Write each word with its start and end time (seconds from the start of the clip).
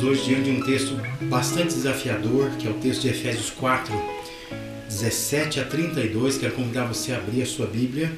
estamos 0.00 0.02
hoje 0.02 0.24
diante 0.24 0.44
de 0.44 0.50
um 0.50 0.62
texto 0.62 0.96
bastante 1.28 1.74
desafiador, 1.74 2.50
que 2.58 2.66
é 2.66 2.70
o 2.70 2.74
texto 2.74 3.02
de 3.02 3.08
Efésios 3.08 3.50
4, 3.50 3.92
17 4.88 5.60
a 5.60 5.64
32. 5.64 6.38
Quero 6.38 6.54
convidar 6.54 6.86
você 6.86 7.12
a 7.12 7.18
abrir 7.18 7.42
a 7.42 7.46
sua 7.46 7.66
Bíblia. 7.66 8.10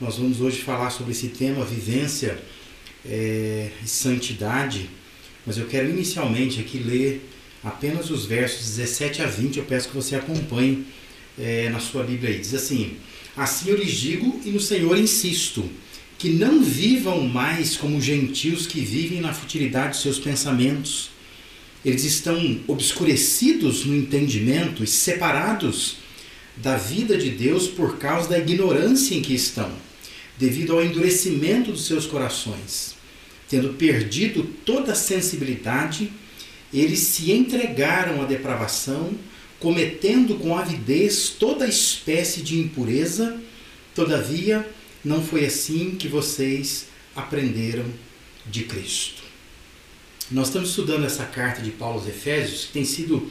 Nós 0.00 0.16
vamos 0.16 0.40
hoje 0.40 0.62
falar 0.62 0.90
sobre 0.90 1.12
esse 1.12 1.28
tema, 1.28 1.64
vivência 1.64 2.38
é, 3.04 3.70
e 3.82 3.88
santidade. 3.88 4.88
Mas 5.44 5.58
eu 5.58 5.66
quero 5.66 5.88
inicialmente 5.90 6.60
aqui 6.60 6.78
ler 6.78 7.28
apenas 7.64 8.10
os 8.10 8.24
versos 8.24 8.76
17 8.76 9.22
a 9.22 9.26
20. 9.26 9.58
Eu 9.58 9.64
peço 9.64 9.88
que 9.88 9.96
você 9.96 10.14
acompanhe 10.14 10.86
é, 11.36 11.68
na 11.70 11.80
sua 11.80 12.04
Bíblia 12.04 12.30
aí. 12.30 12.38
Diz 12.38 12.54
assim: 12.54 12.96
Assim 13.36 13.70
eu 13.70 13.76
lhes 13.76 13.92
digo 13.92 14.40
e 14.44 14.50
no 14.50 14.60
Senhor 14.60 14.96
insisto 14.96 15.68
que 16.18 16.30
não 16.30 16.60
vivam 16.60 17.28
mais 17.28 17.76
como 17.76 18.00
gentios 18.00 18.66
que 18.66 18.80
vivem 18.80 19.20
na 19.20 19.32
futilidade 19.32 19.96
de 19.96 20.02
seus 20.02 20.18
pensamentos. 20.18 21.10
Eles 21.84 22.02
estão 22.02 22.60
obscurecidos 22.66 23.84
no 23.84 23.94
entendimento 23.94 24.82
e 24.82 24.86
separados 24.86 25.98
da 26.56 26.76
vida 26.76 27.16
de 27.16 27.30
Deus 27.30 27.68
por 27.68 27.98
causa 27.98 28.30
da 28.30 28.38
ignorância 28.38 29.14
em 29.14 29.22
que 29.22 29.32
estão, 29.32 29.70
devido 30.36 30.72
ao 30.72 30.84
endurecimento 30.84 31.70
dos 31.70 31.86
seus 31.86 32.04
corações. 32.04 32.96
Tendo 33.48 33.74
perdido 33.74 34.42
toda 34.64 34.92
a 34.92 34.96
sensibilidade, 34.96 36.10
eles 36.74 36.98
se 36.98 37.30
entregaram 37.30 38.20
à 38.20 38.24
depravação, 38.24 39.12
cometendo 39.60 40.34
com 40.34 40.56
avidez 40.56 41.28
toda 41.28 41.66
espécie 41.66 42.42
de 42.42 42.58
impureza. 42.58 43.40
Todavia, 43.94 44.68
não 45.04 45.22
foi 45.22 45.44
assim 45.44 45.96
que 45.96 46.08
vocês 46.08 46.86
aprenderam 47.14 47.84
de 48.46 48.64
Cristo. 48.64 49.22
Nós 50.30 50.48
estamos 50.48 50.70
estudando 50.70 51.04
essa 51.04 51.24
carta 51.24 51.62
de 51.62 51.70
Paulo 51.70 51.98
aos 51.98 52.08
Efésios, 52.08 52.66
que 52.66 52.72
tem 52.72 52.84
sido 52.84 53.30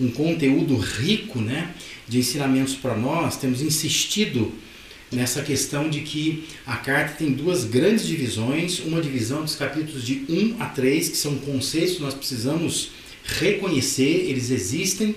um 0.00 0.10
conteúdo 0.10 0.76
rico 0.76 1.40
né, 1.40 1.72
de 2.08 2.18
ensinamentos 2.18 2.74
para 2.74 2.96
nós. 2.96 3.36
Temos 3.36 3.62
insistido 3.62 4.52
nessa 5.12 5.42
questão 5.42 5.88
de 5.88 6.00
que 6.00 6.44
a 6.66 6.76
carta 6.76 7.14
tem 7.18 7.32
duas 7.32 7.64
grandes 7.64 8.06
divisões: 8.06 8.80
uma 8.80 9.00
divisão 9.00 9.42
dos 9.42 9.54
capítulos 9.54 10.04
de 10.04 10.24
1 10.28 10.56
a 10.60 10.66
3, 10.66 11.10
que 11.10 11.16
são 11.16 11.36
conceitos 11.38 11.96
que 11.96 12.02
nós 12.02 12.14
precisamos 12.14 12.90
reconhecer, 13.24 14.28
eles 14.28 14.50
existem, 14.50 15.14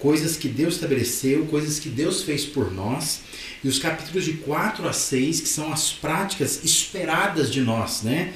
coisas 0.00 0.36
que 0.36 0.48
Deus 0.48 0.74
estabeleceu, 0.74 1.46
coisas 1.46 1.78
que 1.78 1.88
Deus 1.88 2.22
fez 2.22 2.44
por 2.44 2.72
nós 2.72 3.20
e 3.62 3.68
os 3.68 3.78
capítulos 3.78 4.24
de 4.24 4.32
4 4.32 4.88
a 4.88 4.92
6, 4.92 5.40
que 5.40 5.48
são 5.48 5.72
as 5.72 5.92
práticas 5.92 6.64
esperadas 6.64 7.52
de 7.52 7.60
nós, 7.60 8.02
né? 8.02 8.32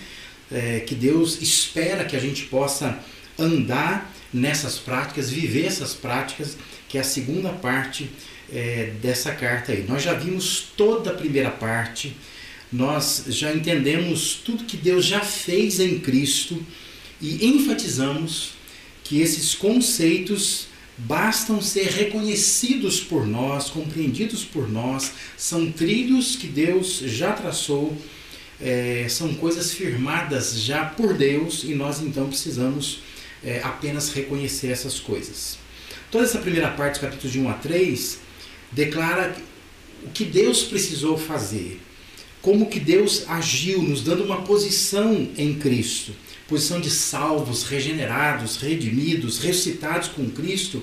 É, 0.52 0.80
que 0.80 0.94
Deus 0.94 1.40
espera 1.40 2.04
que 2.04 2.14
a 2.14 2.20
gente 2.20 2.44
possa 2.44 2.98
andar 3.38 4.14
nessas 4.32 4.78
práticas, 4.78 5.30
viver 5.30 5.64
essas 5.64 5.94
práticas, 5.94 6.56
que 6.88 6.98
é 6.98 7.00
a 7.00 7.04
segunda 7.04 7.48
parte 7.50 8.10
é, 8.52 8.92
dessa 9.00 9.32
carta 9.32 9.72
aí. 9.72 9.84
Nós 9.88 10.02
já 10.02 10.12
vimos 10.12 10.66
toda 10.76 11.10
a 11.10 11.14
primeira 11.14 11.50
parte, 11.50 12.14
nós 12.70 13.24
já 13.28 13.52
entendemos 13.52 14.34
tudo 14.34 14.64
que 14.64 14.76
Deus 14.76 15.06
já 15.06 15.20
fez 15.20 15.80
em 15.80 15.98
Cristo 15.98 16.64
e 17.20 17.46
enfatizamos 17.46 18.50
que 19.02 19.20
esses 19.20 19.54
conceitos 19.54 20.68
bastam 20.96 21.60
ser 21.60 21.86
reconhecidos 21.86 23.00
por 23.00 23.26
nós, 23.26 23.68
compreendidos 23.68 24.44
por 24.44 24.68
nós, 24.70 25.12
são 25.36 25.70
trilhos 25.70 26.36
que 26.36 26.46
Deus 26.46 26.98
já 26.98 27.32
traçou, 27.32 27.96
é, 28.60 29.06
são 29.08 29.34
coisas 29.34 29.72
firmadas 29.72 30.60
já 30.60 30.84
por 30.84 31.14
Deus 31.14 31.64
e 31.64 31.74
nós 31.74 32.00
então 32.00 32.28
precisamos 32.28 33.00
é, 33.42 33.60
apenas 33.62 34.12
reconhecer 34.12 34.68
essas 34.68 35.00
coisas. 35.00 35.58
Toda 36.10 36.24
essa 36.24 36.38
primeira 36.38 36.70
parte, 36.70 37.00
capítulos 37.00 37.32
de 37.32 37.40
1 37.40 37.48
a 37.48 37.54
3, 37.54 38.18
declara 38.70 39.36
o 40.04 40.10
que 40.10 40.24
Deus 40.24 40.62
precisou 40.62 41.18
fazer, 41.18 41.80
como 42.40 42.66
que 42.66 42.78
Deus 42.78 43.24
agiu, 43.28 43.82
nos 43.82 44.02
dando 44.02 44.22
uma 44.22 44.42
posição 44.42 45.28
em 45.36 45.54
Cristo 45.54 46.12
posição 46.48 46.80
de 46.80 46.90
salvos, 46.90 47.64
regenerados, 47.64 48.56
redimidos, 48.56 49.38
ressuscitados 49.38 50.08
com 50.08 50.28
Cristo 50.30 50.82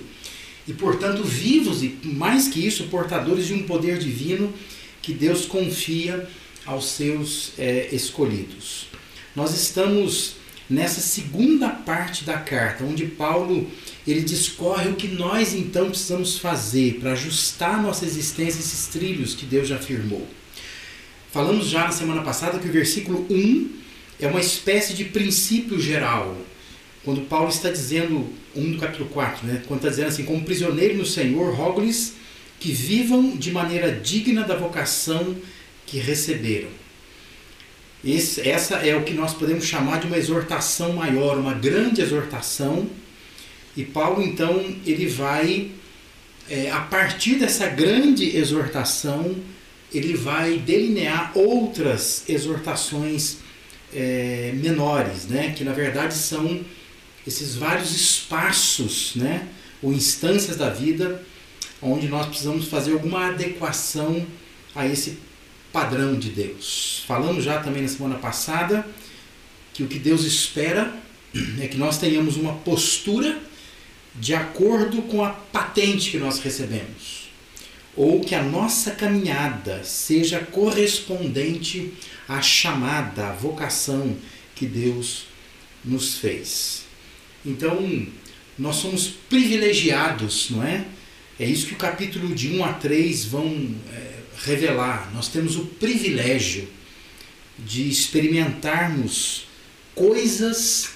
e, 0.68 0.74
portanto, 0.74 1.24
vivos 1.24 1.84
e, 1.84 1.98
mais 2.04 2.48
que 2.48 2.66
isso, 2.66 2.86
portadores 2.86 3.48
de 3.48 3.54
um 3.54 3.64
poder 3.64 3.98
divino 3.98 4.54
que 5.02 5.14
Deus 5.14 5.46
confia 5.46 6.28
aos 6.66 6.86
seus 6.90 7.54
é, 7.58 7.90
escolhidos. 7.92 8.88
Nós 9.36 9.56
estamos 9.56 10.36
nessa 10.70 11.02
segunda 11.02 11.70
parte 11.70 12.24
da 12.24 12.38
carta, 12.38 12.84
onde 12.84 13.06
Paulo 13.06 13.70
ele 14.08 14.22
discorre 14.22 14.90
o 14.90 14.96
que 14.96 15.08
nós 15.08 15.54
então 15.54 15.90
precisamos 15.90 16.38
fazer 16.38 17.00
para 17.00 17.12
ajustar 17.12 17.82
nossa 17.82 18.06
existência 18.06 18.60
a 18.60 18.64
esses 18.64 18.88
trilhos 18.88 19.36
que 19.36 19.46
Deus 19.46 19.68
já 19.68 19.76
afirmou. 19.76 20.28
Falamos 21.32 21.68
já 21.68 21.86
na 21.86 21.92
semana 21.92 22.22
passada 22.22 22.60
que 22.60 22.68
o 22.68 22.72
versículo 22.72 23.26
1 23.30 23.81
é 24.22 24.28
uma 24.28 24.40
espécie 24.40 24.94
de 24.94 25.06
princípio 25.06 25.80
geral. 25.80 26.38
Quando 27.04 27.22
Paulo 27.22 27.50
está 27.50 27.72
dizendo, 27.72 28.30
1 28.56 28.74
do 28.74 28.78
capítulo 28.78 29.10
4, 29.10 29.48
né, 29.48 29.64
quando 29.68 29.80
está 29.80 29.90
dizendo 29.90 30.08
assim, 30.08 30.24
como 30.24 30.46
prisioneiro 30.46 30.96
no 30.96 31.06
Senhor, 31.06 31.54
rogo-lhes 31.56 32.14
que 32.60 32.72
vivam 32.72 33.36
de 33.36 33.52
maneira 33.52 33.92
digna 33.92 34.44
da 34.44 34.56
vocação 34.56 35.36
que 35.88 35.98
receberam. 35.98 36.70
Esse, 38.06 38.48
essa 38.48 38.76
é 38.78 38.96
o 38.96 39.04
que 39.04 39.14
nós 39.14 39.34
podemos 39.34 39.66
chamar 39.66 40.00
de 40.00 40.08
uma 40.08 40.18
exortação 40.18 40.94
maior, 40.94 41.38
uma 41.38 41.54
grande 41.56 42.02
exortação. 42.02 42.88
E 43.76 43.84
Paulo, 43.84 44.22
então, 44.24 44.64
ele 44.86 45.08
vai, 45.08 45.72
é, 46.48 46.70
a 46.70 46.82
partir 46.82 47.36
dessa 47.36 47.68
grande 47.68 48.38
exortação, 48.38 49.36
ele 49.92 50.16
vai 50.16 50.58
delinear 50.58 51.32
outras 51.36 52.24
exortações 52.30 53.38
é, 53.94 54.52
menores, 54.56 55.26
né? 55.26 55.54
que 55.56 55.64
na 55.64 55.74
verdade 55.74 56.14
são 56.14 56.62
esses 57.26 57.56
vários 57.56 57.92
espaços 57.96 59.14
né? 59.16 59.48
ou 59.82 59.94
instâncias 59.94 60.58
da 60.58 60.70
vida 60.70 61.24
onde 61.82 62.08
nós 62.08 62.28
precisamos 62.28 62.68
fazer 62.68 62.94
alguma 62.94 63.28
adequação 63.28 64.26
a 64.76 64.86
esse 64.86 65.18
padrão 65.74 66.16
de 66.16 66.30
Deus. 66.30 67.04
Falamos 67.08 67.44
já 67.44 67.62
também 67.62 67.82
na 67.82 67.88
semana 67.88 68.16
passada 68.16 68.86
que 69.74 69.84
o 69.84 69.88
que 69.88 69.98
Deus 69.98 70.24
espera 70.24 70.94
é 71.60 71.68
que 71.68 71.78
nós 71.78 71.98
tenhamos 71.98 72.36
uma 72.36 72.54
postura 72.54 73.40
de 74.16 74.34
acordo 74.34 75.02
com 75.04 75.24
a 75.24 75.30
patente 75.30 76.12
que 76.12 76.18
nós 76.18 76.40
recebemos 76.40 77.21
ou 77.96 78.22
que 78.22 78.34
a 78.34 78.42
nossa 78.42 78.92
caminhada 78.92 79.84
seja 79.84 80.40
correspondente 80.40 81.94
à 82.28 82.42
chamada, 82.42 83.30
à 83.30 83.34
vocação 83.34 84.16
que 84.56 84.66
Deus 84.66 85.26
nos 85.84 86.18
fez. 86.18 86.84
Então, 87.46 88.08
nós 88.58 88.78
somos 88.78 89.08
privilegiados, 89.08 90.50
não 90.52 90.64
é? 90.64 90.86
É 91.40 91.46
isso 91.46 91.66
que 91.66 91.74
o 91.74 91.78
capítulo 91.78 92.34
de 92.36 92.50
1 92.50 92.64
a 92.64 92.74
3 92.74 93.26
vão 93.26 93.76
é, 93.92 94.12
revelar. 94.44 95.12
Nós 95.14 95.28
temos 95.28 95.56
o 95.56 95.66
privilégio 95.66 96.68
de 97.58 97.90
experimentarmos 97.90 99.48
coisas 99.96 100.92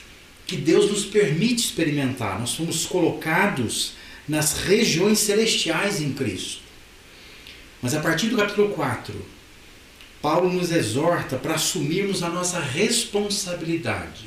que 0.46 0.56
Deus 0.56 0.90
nos 0.90 1.06
permite 1.06 1.66
experimentar. 1.66 2.40
Nós 2.40 2.54
fomos 2.54 2.86
colocados 2.86 3.94
nas 4.28 4.54
regiões 4.60 5.20
celestiais 5.20 6.02
em 6.02 6.14
Cristo. 6.14 6.65
Mas 7.82 7.94
a 7.94 8.00
partir 8.00 8.28
do 8.28 8.38
capítulo 8.38 8.70
4, 8.70 9.14
Paulo 10.22 10.52
nos 10.52 10.72
exorta 10.72 11.38
para 11.38 11.56
assumirmos 11.56 12.24
a 12.24 12.30
nossa 12.30 12.60
responsabilidade, 12.60 14.26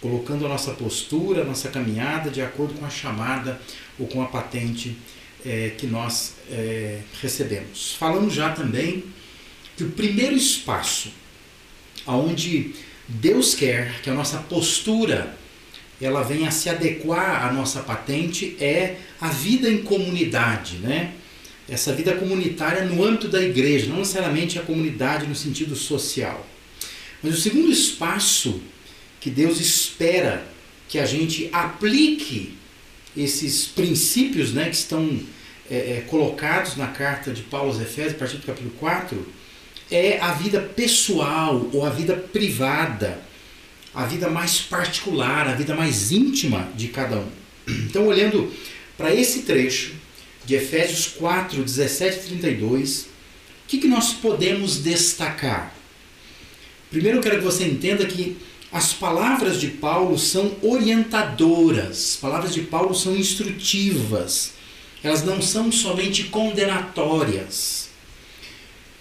colocando 0.00 0.46
a 0.46 0.48
nossa 0.48 0.72
postura, 0.72 1.42
a 1.42 1.44
nossa 1.44 1.68
caminhada 1.68 2.30
de 2.30 2.40
acordo 2.40 2.74
com 2.74 2.86
a 2.86 2.90
chamada 2.90 3.60
ou 3.98 4.06
com 4.06 4.22
a 4.22 4.26
patente 4.26 4.96
é, 5.44 5.70
que 5.76 5.86
nós 5.86 6.34
é, 6.50 7.00
recebemos. 7.20 7.94
Falamos 7.98 8.32
já 8.32 8.50
também 8.52 9.04
que 9.76 9.84
o 9.84 9.90
primeiro 9.90 10.36
espaço 10.36 11.10
aonde 12.06 12.74
Deus 13.08 13.54
quer 13.54 14.00
que 14.02 14.10
a 14.10 14.14
nossa 14.14 14.38
postura 14.38 15.36
ela 16.00 16.22
venha 16.22 16.48
a 16.48 16.52
se 16.52 16.68
adequar 16.70 17.46
à 17.46 17.52
nossa 17.52 17.80
patente 17.80 18.56
é 18.60 18.96
a 19.20 19.28
vida 19.28 19.68
em 19.68 19.82
comunidade, 19.82 20.76
né? 20.76 21.12
Essa 21.68 21.92
vida 21.92 22.14
comunitária 22.14 22.84
no 22.84 23.04
âmbito 23.04 23.28
da 23.28 23.42
igreja, 23.42 23.86
não 23.86 23.98
necessariamente 23.98 24.58
a 24.58 24.62
comunidade 24.62 25.26
no 25.26 25.34
sentido 25.34 25.76
social. 25.76 26.46
Mas 27.22 27.34
o 27.34 27.40
segundo 27.40 27.70
espaço 27.70 28.60
que 29.20 29.28
Deus 29.28 29.60
espera 29.60 30.46
que 30.88 30.98
a 30.98 31.04
gente 31.04 31.48
aplique 31.52 32.56
esses 33.16 33.66
princípios 33.66 34.52
né, 34.52 34.68
que 34.68 34.76
estão 34.76 35.20
é, 35.70 35.76
é, 35.76 36.04
colocados 36.06 36.76
na 36.76 36.86
carta 36.86 37.32
de 37.32 37.42
Paulo 37.42 37.72
aos 37.72 37.80
Efésios, 37.80 38.14
a 38.14 38.18
partir 38.18 38.36
do 38.36 38.46
capítulo 38.46 38.70
4, 38.78 39.26
é 39.90 40.18
a 40.20 40.32
vida 40.32 40.60
pessoal 40.60 41.68
ou 41.72 41.84
a 41.84 41.90
vida 41.90 42.14
privada 42.14 43.28
a 43.98 44.04
vida 44.04 44.28
mais 44.28 44.60
particular, 44.60 45.48
a 45.48 45.54
vida 45.54 45.74
mais 45.74 46.12
íntima 46.12 46.68
de 46.76 46.86
cada 46.86 47.16
um. 47.16 47.28
Então, 47.66 48.06
olhando 48.06 48.52
para 48.96 49.12
esse 49.12 49.42
trecho 49.42 49.94
de 50.48 50.54
Efésios 50.54 51.06
4, 51.08 51.62
17 51.62 52.20
e 52.20 52.28
32, 52.38 53.02
o 53.02 53.06
que, 53.68 53.76
que 53.76 53.86
nós 53.86 54.14
podemos 54.14 54.78
destacar? 54.78 55.74
Primeiro, 56.90 57.18
eu 57.18 57.22
quero 57.22 57.36
que 57.36 57.44
você 57.44 57.64
entenda 57.64 58.06
que 58.06 58.38
as 58.72 58.94
palavras 58.94 59.60
de 59.60 59.68
Paulo 59.68 60.18
são 60.18 60.56
orientadoras, 60.62 62.12
as 62.12 62.16
palavras 62.16 62.54
de 62.54 62.62
Paulo 62.62 62.94
são 62.94 63.14
instrutivas, 63.14 64.54
elas 65.04 65.22
não 65.22 65.42
são 65.42 65.70
somente 65.70 66.24
condenatórias. 66.24 67.90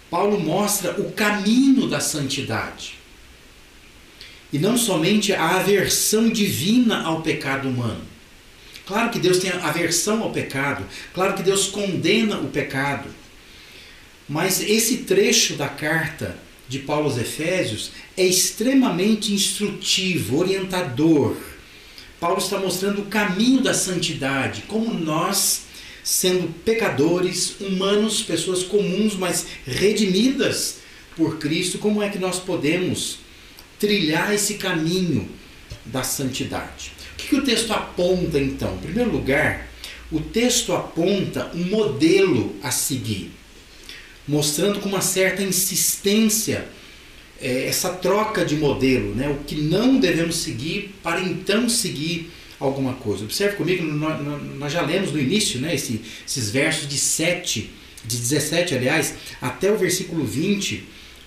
Paulo 0.09 0.37
mostra 0.37 0.99
o 0.99 1.13
caminho 1.13 1.87
da 1.87 2.01
santidade 2.01 2.95
e 4.51 4.59
não 4.59 4.77
somente 4.77 5.31
a 5.31 5.59
aversão 5.59 6.27
divina 6.27 7.03
ao 7.03 7.21
pecado 7.21 7.69
humano. 7.69 8.16
Claro 8.87 9.11
que 9.11 9.19
Deus 9.19 9.39
tem 9.39 9.51
aversão 9.51 10.23
ao 10.23 10.31
pecado, 10.31 10.85
claro 11.13 11.33
que 11.33 11.43
Deus 11.43 11.67
condena 11.67 12.39
o 12.39 12.47
pecado, 12.47 13.09
mas 14.29 14.61
esse 14.61 14.99
trecho 14.99 15.55
da 15.55 15.67
carta 15.67 16.37
de 16.69 16.79
Paulo 16.79 17.05
aos 17.05 17.17
Efésios 17.17 17.91
é 18.15 18.25
extremamente 18.25 19.33
instrutivo, 19.33 20.37
orientador. 20.37 21.35
Paulo 22.17 22.39
está 22.39 22.57
mostrando 22.57 23.01
o 23.01 23.05
caminho 23.05 23.61
da 23.61 23.73
santidade, 23.73 24.63
como 24.67 24.93
nós, 24.93 25.63
sendo 26.01 26.53
pecadores, 26.63 27.59
humanos, 27.59 28.21
pessoas 28.21 28.63
comuns, 28.63 29.15
mas 29.15 29.45
redimidas 29.65 30.77
por 31.15 31.39
Cristo, 31.39 31.77
como 31.77 32.01
é 32.01 32.07
que 32.07 32.17
nós 32.17 32.39
podemos 32.39 33.19
trilhar 33.77 34.33
esse 34.33 34.55
caminho 34.55 35.29
da 35.85 36.03
santidade. 36.03 36.96
O 37.17 37.19
que, 37.19 37.29
que 37.29 37.35
o 37.35 37.43
texto 37.43 37.73
aponta 37.73 38.39
então? 38.39 38.75
Em 38.75 38.77
primeiro 38.77 39.11
lugar, 39.11 39.67
o 40.11 40.19
texto 40.19 40.71
aponta 40.71 41.49
um 41.55 41.63
modelo 41.63 42.55
a 42.61 42.69
seguir, 42.69 43.31
mostrando 44.27 44.79
com 44.79 44.87
uma 44.87 45.01
certa 45.01 45.41
insistência 45.41 46.67
é, 47.41 47.65
essa 47.65 47.89
troca 47.89 48.45
de 48.45 48.55
modelo, 48.55 49.15
né? 49.15 49.27
o 49.29 49.43
que 49.45 49.55
não 49.55 49.99
devemos 49.99 50.35
seguir 50.35 50.93
para 51.01 51.19
então 51.19 51.67
seguir 51.67 52.31
alguma 52.59 52.93
coisa. 52.93 53.23
Observe 53.23 53.55
comigo, 53.55 53.83
nós 53.83 54.71
já 54.71 54.83
lemos 54.83 55.11
no 55.11 55.19
início 55.19 55.59
né, 55.59 55.73
esse, 55.73 55.99
esses 56.25 56.51
versos 56.51 56.87
de 56.87 56.99
7, 56.99 57.71
de 58.05 58.17
17, 58.17 58.75
aliás, 58.75 59.15
até 59.41 59.71
o 59.71 59.77
versículo 59.77 60.23
20, 60.23 60.83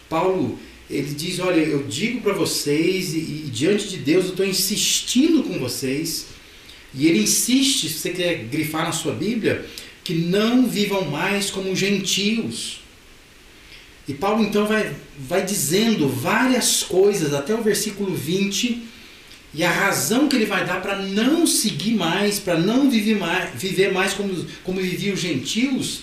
Paulo 0.09 0.57
ele 0.91 1.15
diz: 1.15 1.39
Olha, 1.39 1.61
eu 1.61 1.85
digo 1.85 2.21
para 2.21 2.33
vocês, 2.33 3.15
e, 3.15 3.19
e, 3.19 3.51
diante 3.53 3.89
de 3.89 3.99
Deus 3.99 4.25
eu 4.25 4.31
estou 4.33 4.45
insistindo 4.45 5.45
com 5.45 5.59
vocês, 5.59 6.27
e 6.93 7.07
ele 7.07 7.23
insiste, 7.23 7.89
se 7.89 7.99
você 7.99 8.11
quer 8.11 8.45
grifar 8.45 8.85
na 8.85 8.93
sua 8.93 9.13
Bíblia, 9.13 9.65
que 10.03 10.15
não 10.15 10.67
vivam 10.67 11.05
mais 11.05 11.51
como 11.51 11.77
gentios. 11.77 12.81
E 14.09 14.15
Paulo 14.15 14.43
então 14.43 14.67
vai, 14.67 14.93
vai 15.17 15.45
dizendo 15.45 16.09
várias 16.09 16.83
coisas 16.83 17.33
até 17.33 17.55
o 17.55 17.63
versículo 17.63 18.13
20, 18.13 18.83
e 19.55 19.63
a 19.63 19.71
razão 19.71 20.29
que 20.29 20.35
ele 20.35 20.47
vai 20.47 20.65
dar 20.65 20.83
para 20.83 20.97
não 20.97 21.47
seguir 21.47 21.95
mais, 21.95 22.41
para 22.41 22.59
não 22.59 22.91
viver 22.91 23.17
mais, 23.17 23.51
viver 23.55 23.93
mais 23.93 24.13
como, 24.13 24.45
como 24.65 24.81
viviam 24.81 25.15
os 25.15 25.21
gentios, 25.21 26.03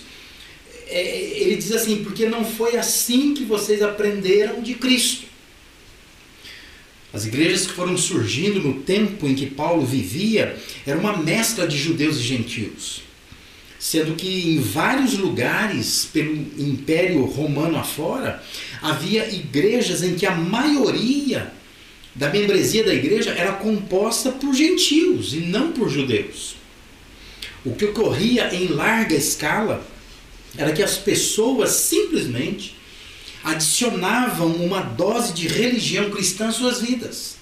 é, 0.88 1.40
ele 1.40 1.56
diz 1.56 1.72
assim: 1.72 2.02
porque 2.02 2.26
não 2.26 2.44
foi 2.44 2.76
assim 2.76 3.34
que 3.34 3.44
vocês 3.44 3.82
aprenderam 3.82 4.62
de 4.62 4.74
Cristo. 4.74 5.26
As 7.12 7.24
igrejas 7.24 7.66
que 7.66 7.72
foram 7.72 7.96
surgindo 7.96 8.60
no 8.60 8.80
tempo 8.82 9.26
em 9.26 9.34
que 9.34 9.46
Paulo 9.46 9.84
vivia 9.84 10.56
era 10.86 10.98
uma 10.98 11.16
mescla 11.16 11.66
de 11.66 11.76
judeus 11.76 12.18
e 12.18 12.22
gentios, 12.22 13.02
sendo 13.78 14.14
que 14.14 14.50
em 14.50 14.60
vários 14.60 15.14
lugares 15.14 16.06
pelo 16.12 16.34
Império 16.58 17.24
Romano 17.24 17.78
afora 17.78 18.42
havia 18.82 19.26
igrejas 19.34 20.02
em 20.02 20.16
que 20.16 20.26
a 20.26 20.34
maioria 20.34 21.50
da 22.14 22.28
membresia 22.28 22.84
da 22.84 22.92
igreja 22.92 23.30
era 23.30 23.52
composta 23.52 24.30
por 24.32 24.54
gentios 24.54 25.32
e 25.32 25.38
não 25.38 25.72
por 25.72 25.88
judeus. 25.88 26.56
O 27.64 27.74
que 27.74 27.86
ocorria 27.86 28.54
em 28.54 28.66
larga 28.68 29.14
escala 29.14 29.86
era 30.58 30.72
que 30.72 30.82
as 30.82 30.98
pessoas 30.98 31.70
simplesmente 31.70 32.76
adicionavam 33.44 34.48
uma 34.56 34.80
dose 34.80 35.32
de 35.32 35.46
religião 35.46 36.10
cristã 36.10 36.48
às 36.48 36.56
suas 36.56 36.80
vidas, 36.80 37.36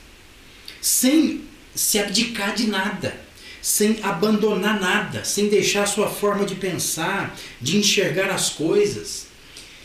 sem 0.81 1.41
se 1.75 1.99
abdicar 1.99 2.55
de 2.55 2.67
nada, 2.67 3.19
sem 3.63 3.99
abandonar 4.03 4.79
nada, 4.79 5.25
sem 5.25 5.49
deixar 5.49 5.87
sua 5.87 6.09
forma 6.09 6.45
de 6.45 6.55
pensar, 6.55 7.37
de 7.61 7.79
enxergar 7.79 8.29
as 8.31 8.51
coisas, 8.51 9.27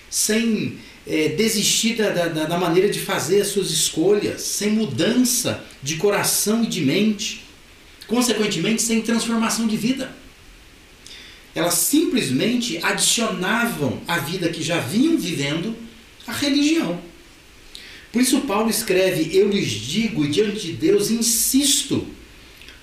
sem 0.09 0.77
é, 1.07 1.29
desistir 1.29 1.95
da, 1.95 2.09
da, 2.09 2.45
da 2.45 2.57
maneira 2.57 2.89
de 2.89 2.99
fazer 2.99 3.41
as 3.41 3.47
suas 3.47 3.71
escolhas, 3.71 4.41
sem 4.41 4.71
mudança 4.71 5.63
de 5.81 5.95
coração 5.95 6.65
e 6.65 6.67
de 6.67 6.81
mente, 6.81 7.45
consequentemente, 8.07 8.81
sem 8.81 9.01
transformação 9.01 9.65
de 9.67 9.77
vida. 9.77 10.13
Elas 11.53 11.73
simplesmente 11.75 12.79
adicionavam 12.81 14.01
à 14.07 14.17
vida 14.19 14.49
que 14.49 14.63
já 14.63 14.79
vinham 14.79 15.17
vivendo 15.17 15.75
a 16.25 16.31
religião. 16.31 17.01
Por 18.11 18.21
isso, 18.21 18.41
Paulo 18.41 18.69
escreve: 18.69 19.35
Eu 19.35 19.49
lhes 19.49 19.69
digo, 19.69 20.27
diante 20.27 20.67
de 20.67 20.73
Deus 20.73 21.09
insisto, 21.09 22.07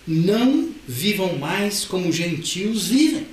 não 0.07 0.71
vivam 0.87 1.39
mais 1.39 1.85
como 1.85 2.13
gentios 2.13 2.89
vivem. 2.89 3.27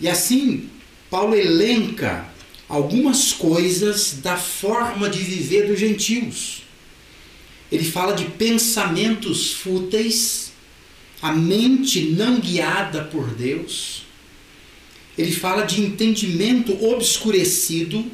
E 0.00 0.08
assim, 0.08 0.68
Paulo 1.10 1.34
elenca 1.34 2.28
algumas 2.68 3.32
coisas 3.32 4.18
da 4.22 4.36
forma 4.36 5.10
de 5.10 5.18
viver 5.18 5.66
dos 5.66 5.78
gentios. 5.78 6.62
Ele 7.70 7.84
fala 7.84 8.14
de 8.14 8.24
pensamentos 8.24 9.52
fúteis, 9.52 10.49
a 11.22 11.32
mente 11.32 12.10
não 12.10 12.40
guiada 12.40 13.04
por 13.04 13.34
Deus. 13.34 14.06
Ele 15.18 15.32
fala 15.32 15.64
de 15.64 15.80
entendimento 15.80 16.82
obscurecido, 16.84 18.04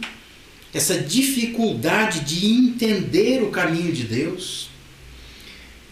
essa 0.75 0.99
dificuldade 0.99 2.21
de 2.21 2.47
entender 2.47 3.43
o 3.43 3.51
caminho 3.51 3.93
de 3.93 4.05
Deus. 4.05 4.69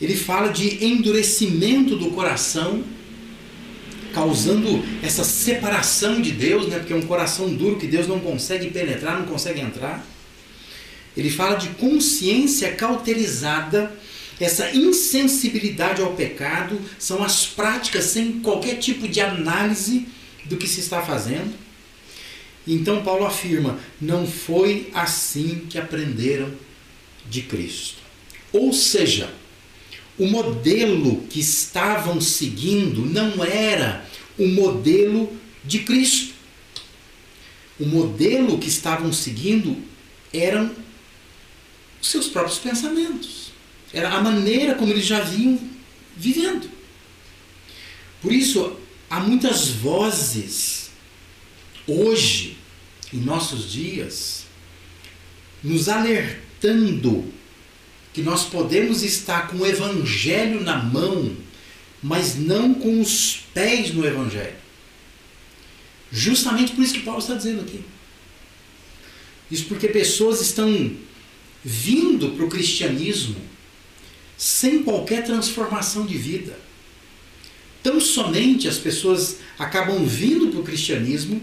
Ele 0.01 0.17
fala 0.17 0.49
de 0.49 0.85
endurecimento 0.85 1.97
do 1.97 2.11
coração, 2.11 2.83
causando 4.13 4.85
essa 5.03 5.25
separação 5.25 6.21
de 6.21 6.33
Deus, 6.33 6.69
né? 6.69 6.79
porque 6.79 6.93
é 6.93 6.97
um 6.97 7.03
coração 7.07 7.49
duro 7.55 7.79
que 7.79 7.87
Deus 7.87 8.07
não 8.07 8.19
consegue 8.21 8.71
penetrar, 8.71 9.19
não 9.19 9.27
consegue 9.27 9.61
entrar. 9.61 10.05
Ele 11.17 11.31
fala 11.31 11.55
de 11.55 11.69
consciência 11.71 12.73
cauterizada 12.73 13.93
essa 14.41 14.71
insensibilidade 14.75 16.03
ao 16.03 16.15
pecado 16.15 16.81
são 16.99 17.23
as 17.23 17.47
práticas 17.47 18.05
sem 18.05 18.41
qualquer 18.41 18.77
tipo 18.77 19.07
de 19.07 19.21
análise 19.21 20.09
do 20.45 20.57
que 20.57 20.67
se 20.67 20.81
está 20.81 21.03
fazendo. 21.03 21.55
Então 22.67 23.03
Paulo 23.03 23.27
afirma: 23.27 23.79
não 24.01 24.27
foi 24.27 24.91
assim 24.93 25.67
que 25.69 25.79
aprenderam 25.79 26.53
de 27.29 27.43
Cristo. 27.43 27.99
Ou 28.53 28.73
seja, 28.73 29.33
o 30.19 30.27
modelo 30.27 31.23
que 31.29 31.41
estavam 31.41 32.21
seguindo 32.21 33.05
não 33.05 33.45
era 33.45 34.07
o 34.39 34.47
modelo 34.47 35.33
de 35.65 35.81
Cristo. 35.81 36.35
O 37.79 37.87
modelo 37.87 38.59
que 38.59 38.69
estavam 38.69 39.13
seguindo 39.13 39.77
eram 40.33 40.71
seus 42.01 42.29
próprios 42.29 42.59
pensamentos. 42.59 43.44
Era 43.95 44.11
a 44.11 44.21
maneira 44.21 44.75
como 44.75 44.93
eles 44.93 45.07
já 45.07 45.21
vinham 45.21 45.59
vivendo. 46.17 46.69
Por 48.21 48.33
isso, 48.33 48.77
há 49.09 49.21
muitas 49.21 49.69
vozes 49.69 50.91
hoje, 51.87 52.59
em 53.13 53.19
nossos 53.19 53.71
dias, 53.71 54.47
nos 55.63 55.89
alertando 55.89 57.33
que 58.13 58.21
nós 58.21 58.45
podemos 58.45 59.05
estar 59.05 59.47
com 59.47 59.59
o 59.59 59.67
Evangelho 59.67 60.61
na 60.61 60.77
mão, 60.77 61.37
mas 62.03 62.37
não 62.37 62.75
com 62.75 63.01
os 63.01 63.45
pés 63.55 63.95
no 63.95 64.05
Evangelho. 64.05 64.57
Justamente 66.11 66.73
por 66.73 66.83
isso 66.83 66.95
que 66.95 67.01
Paulo 67.01 67.21
está 67.21 67.35
dizendo 67.35 67.61
aqui. 67.61 67.81
Isso 69.51 69.67
porque 69.67 69.87
pessoas 69.87 70.41
estão 70.41 70.97
vindo 71.65 72.31
para 72.31 72.45
o 72.45 72.49
cristianismo 72.49 73.54
sem 74.37 74.83
qualquer 74.83 75.25
transformação 75.25 76.05
de 76.07 76.17
vida. 76.17 76.59
Tão 77.83 78.01
somente 78.01 78.67
as 78.67 78.79
pessoas 78.79 79.39
acabam 79.59 80.05
vindo 80.05 80.49
para 80.49 80.61
o 80.61 80.65
cristianismo, 80.65 81.43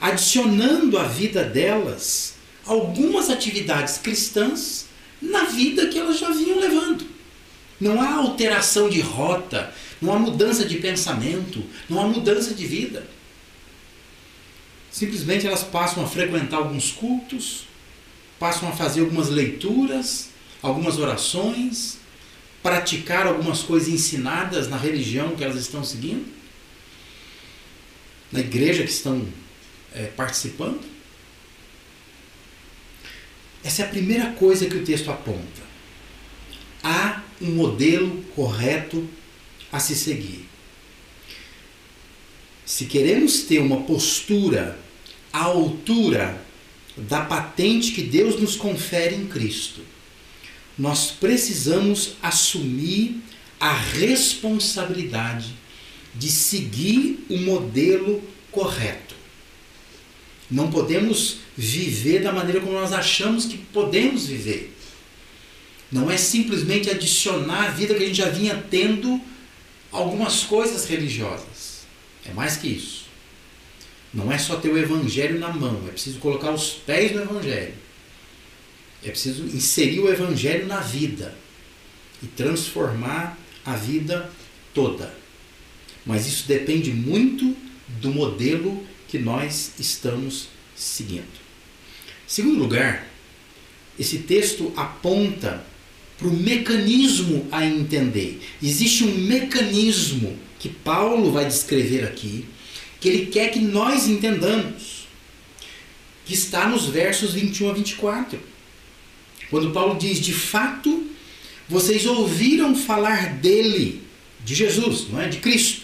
adicionando 0.00 0.98
à 0.98 1.04
vida 1.04 1.42
delas 1.42 2.34
algumas 2.66 3.30
atividades 3.30 3.98
cristãs, 3.98 4.86
na 5.20 5.44
vida 5.44 5.88
que 5.88 5.98
elas 5.98 6.18
já 6.18 6.30
vinham 6.30 6.60
levando. 6.60 7.04
Não 7.80 8.00
há 8.00 8.14
alteração 8.14 8.88
de 8.88 9.00
rota, 9.00 9.72
não 10.00 10.12
há 10.12 10.18
mudança 10.18 10.64
de 10.64 10.76
pensamento, 10.76 11.64
não 11.88 12.00
há 12.00 12.06
mudança 12.06 12.54
de 12.54 12.66
vida. 12.66 13.06
Simplesmente 14.90 15.46
elas 15.46 15.62
passam 15.62 16.04
a 16.04 16.06
frequentar 16.06 16.58
alguns 16.58 16.90
cultos, 16.90 17.64
passam 18.38 18.68
a 18.68 18.72
fazer 18.72 19.00
algumas 19.00 19.28
leituras, 19.28 20.28
algumas 20.62 20.98
orações, 20.98 21.98
praticar 22.62 23.26
algumas 23.26 23.62
coisas 23.62 23.88
ensinadas 23.88 24.68
na 24.68 24.76
religião 24.76 25.36
que 25.36 25.44
elas 25.44 25.56
estão 25.56 25.84
seguindo, 25.84 26.26
na 28.30 28.40
igreja 28.40 28.82
que 28.82 28.90
estão 28.90 29.26
é, 29.94 30.06
participando. 30.06 30.80
Essa 33.62 33.82
é 33.82 33.84
a 33.86 33.88
primeira 33.88 34.32
coisa 34.32 34.66
que 34.66 34.76
o 34.76 34.84
texto 34.84 35.10
aponta. 35.10 35.68
Há 36.82 37.22
um 37.40 37.52
modelo 37.52 38.22
correto 38.34 39.08
a 39.70 39.78
se 39.78 39.94
seguir. 39.94 40.48
Se 42.64 42.84
queremos 42.84 43.42
ter 43.42 43.60
uma 43.60 43.82
postura 43.82 44.78
à 45.32 45.44
altura 45.44 46.40
da 46.96 47.24
patente 47.24 47.92
que 47.92 48.02
Deus 48.02 48.40
nos 48.40 48.56
confere 48.56 49.14
em 49.14 49.26
Cristo, 49.26 49.80
nós 50.78 51.10
precisamos 51.10 52.12
assumir 52.22 53.20
a 53.58 53.72
responsabilidade 53.72 55.54
de 56.14 56.30
seguir 56.30 57.26
o 57.28 57.36
modelo 57.38 58.22
correto. 58.52 59.14
Não 60.50 60.70
podemos 60.70 61.38
viver 61.56 62.22
da 62.22 62.32
maneira 62.32 62.60
como 62.60 62.72
nós 62.72 62.92
achamos 62.92 63.44
que 63.44 63.58
podemos 63.58 64.26
viver. 64.26 64.74
Não 65.90 66.10
é 66.10 66.16
simplesmente 66.16 66.88
adicionar 66.88 67.66
à 67.66 67.70
vida 67.70 67.94
que 67.94 68.04
a 68.04 68.06
gente 68.06 68.16
já 68.16 68.28
vinha 68.28 68.64
tendo 68.70 69.20
algumas 69.90 70.44
coisas 70.44 70.86
religiosas. 70.86 71.86
É 72.24 72.32
mais 72.32 72.56
que 72.56 72.68
isso. 72.68 73.06
Não 74.12 74.30
é 74.30 74.38
só 74.38 74.56
ter 74.56 74.70
o 74.70 74.78
evangelho 74.78 75.38
na 75.38 75.48
mão, 75.52 75.82
é 75.88 75.90
preciso 75.90 76.18
colocar 76.18 76.52
os 76.52 76.70
pés 76.70 77.12
no 77.12 77.22
evangelho. 77.22 77.74
É 79.02 79.10
preciso 79.10 79.44
inserir 79.44 80.00
o 80.00 80.08
evangelho 80.10 80.66
na 80.66 80.80
vida 80.80 81.34
e 82.22 82.26
transformar 82.26 83.38
a 83.64 83.76
vida 83.76 84.30
toda. 84.74 85.14
Mas 86.04 86.26
isso 86.26 86.48
depende 86.48 86.90
muito 86.90 87.56
do 88.00 88.10
modelo 88.10 88.84
que 89.06 89.18
nós 89.18 89.72
estamos 89.78 90.48
seguindo. 90.74 91.24
Segundo 92.26 92.58
lugar, 92.58 93.06
esse 93.98 94.18
texto 94.18 94.72
aponta 94.76 95.64
para 96.16 96.28
o 96.28 96.32
mecanismo 96.32 97.46
a 97.50 97.64
entender. 97.64 98.40
Existe 98.62 99.04
um 99.04 99.14
mecanismo 99.14 100.36
que 100.58 100.68
Paulo 100.68 101.30
vai 101.30 101.46
descrever 101.46 102.04
aqui, 102.04 102.44
que 103.00 103.08
ele 103.08 103.26
quer 103.26 103.50
que 103.50 103.60
nós 103.60 104.08
entendamos, 104.08 105.06
que 106.26 106.34
está 106.34 106.68
nos 106.68 106.86
versos 106.86 107.32
21 107.34 107.70
a 107.70 107.72
24. 107.72 108.57
Quando 109.50 109.70
Paulo 109.70 109.98
diz: 109.98 110.18
De 110.20 110.32
fato, 110.32 111.06
vocês 111.68 112.06
ouviram 112.06 112.74
falar 112.74 113.34
dele, 113.34 114.02
de 114.44 114.54
Jesus, 114.54 115.08
não 115.10 115.20
é? 115.20 115.28
De 115.28 115.38
Cristo. 115.38 115.82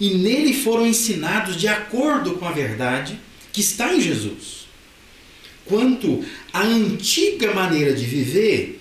E 0.00 0.14
nele 0.14 0.54
foram 0.54 0.86
ensinados 0.86 1.56
de 1.56 1.68
acordo 1.68 2.32
com 2.34 2.46
a 2.46 2.52
verdade 2.52 3.18
que 3.52 3.60
está 3.60 3.94
em 3.94 4.00
Jesus. 4.00 4.62
Quanto 5.64 6.24
à 6.52 6.62
antiga 6.62 7.54
maneira 7.54 7.92
de 7.92 8.04
viver, 8.04 8.80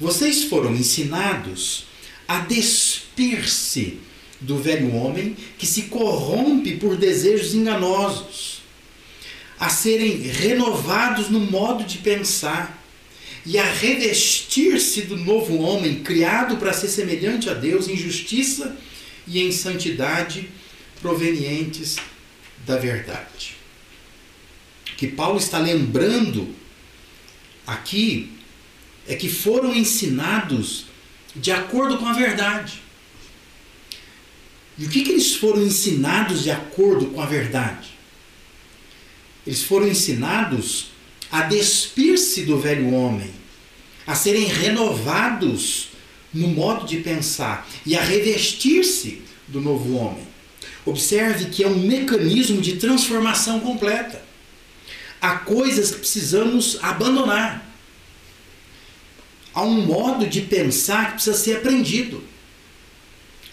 vocês 0.00 0.44
foram 0.44 0.74
ensinados 0.74 1.84
a 2.26 2.40
despir-se 2.40 3.98
do 4.40 4.56
velho 4.58 4.94
homem 4.94 5.36
que 5.58 5.66
se 5.66 5.82
corrompe 5.82 6.76
por 6.76 6.96
desejos 6.96 7.54
enganosos, 7.54 8.62
a 9.58 9.68
serem 9.68 10.22
renovados 10.22 11.28
no 11.28 11.40
modo 11.40 11.84
de 11.84 11.98
pensar 11.98 12.81
e 13.44 13.58
a 13.58 13.64
revestir-se 13.64 15.02
do 15.02 15.16
novo 15.16 15.58
homem 15.58 16.02
criado 16.02 16.56
para 16.58 16.72
ser 16.72 16.88
semelhante 16.88 17.50
a 17.50 17.54
Deus 17.54 17.88
em 17.88 17.96
justiça 17.96 18.76
e 19.26 19.40
em 19.40 19.50
santidade 19.50 20.48
provenientes 21.00 21.96
da 22.64 22.76
verdade. 22.76 23.56
Que 24.96 25.08
Paulo 25.08 25.38
está 25.38 25.58
lembrando 25.58 26.54
aqui 27.66 28.30
é 29.08 29.16
que 29.16 29.28
foram 29.28 29.74
ensinados 29.74 30.86
de 31.34 31.50
acordo 31.50 31.98
com 31.98 32.06
a 32.06 32.12
verdade. 32.12 32.80
E 34.78 34.84
o 34.84 34.88
que, 34.88 35.02
que 35.02 35.10
eles 35.10 35.34
foram 35.34 35.62
ensinados 35.62 36.44
de 36.44 36.50
acordo 36.50 37.06
com 37.06 37.20
a 37.20 37.26
verdade? 37.26 37.90
Eles 39.44 39.64
foram 39.64 39.88
ensinados 39.88 40.91
a 41.32 41.42
despir-se 41.42 42.42
do 42.42 42.58
velho 42.58 42.92
homem, 42.92 43.32
a 44.06 44.14
serem 44.14 44.44
renovados 44.44 45.88
no 46.32 46.48
modo 46.48 46.86
de 46.86 46.98
pensar 46.98 47.66
e 47.86 47.96
a 47.96 48.02
revestir-se 48.02 49.22
do 49.48 49.58
novo 49.58 49.96
homem. 49.96 50.26
Observe 50.84 51.46
que 51.46 51.64
é 51.64 51.66
um 51.66 51.78
mecanismo 51.78 52.60
de 52.60 52.76
transformação 52.76 53.60
completa. 53.60 54.22
Há 55.20 55.36
coisas 55.36 55.90
que 55.90 55.98
precisamos 55.98 56.78
abandonar. 56.82 57.66
Há 59.54 59.62
um 59.62 59.86
modo 59.86 60.26
de 60.26 60.42
pensar 60.42 61.06
que 61.06 61.12
precisa 61.14 61.36
ser 61.36 61.56
aprendido, 61.58 62.22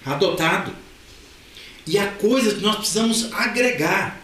adotado. 0.05 0.75
E 1.85 1.97
há 1.97 2.07
coisas 2.07 2.53
que 2.53 2.61
nós 2.61 2.77
precisamos 2.77 3.31
agregar. 3.33 4.18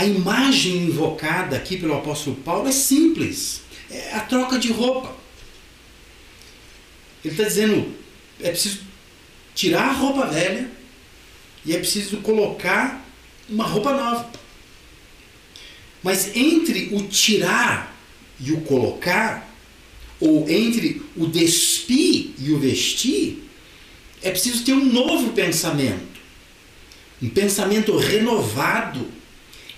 A 0.00 0.04
imagem 0.06 0.84
invocada 0.84 1.54
aqui 1.54 1.76
pelo 1.76 1.92
apóstolo 1.92 2.34
Paulo 2.36 2.66
é 2.66 2.72
simples. 2.72 3.60
É 3.90 4.14
a 4.14 4.20
troca 4.20 4.58
de 4.58 4.72
roupa. 4.72 5.14
Ele 7.22 7.34
está 7.34 7.44
dizendo, 7.44 7.94
é 8.40 8.48
preciso 8.48 8.80
tirar 9.54 9.90
a 9.90 9.92
roupa 9.92 10.24
velha 10.24 10.70
e 11.66 11.76
é 11.76 11.78
preciso 11.78 12.16
colocar 12.22 13.06
uma 13.46 13.66
roupa 13.66 13.92
nova. 13.92 14.30
Mas 16.02 16.34
entre 16.34 16.88
o 16.94 17.06
tirar 17.06 17.94
e 18.40 18.52
o 18.52 18.62
colocar, 18.62 19.54
ou 20.18 20.48
entre 20.48 21.02
o 21.14 21.26
despir 21.26 22.30
e 22.38 22.50
o 22.52 22.58
vestir, 22.58 23.44
é 24.22 24.30
preciso 24.30 24.64
ter 24.64 24.72
um 24.72 24.82
novo 24.82 25.34
pensamento. 25.34 26.20
Um 27.20 27.28
pensamento 27.28 27.94
renovado 27.98 29.19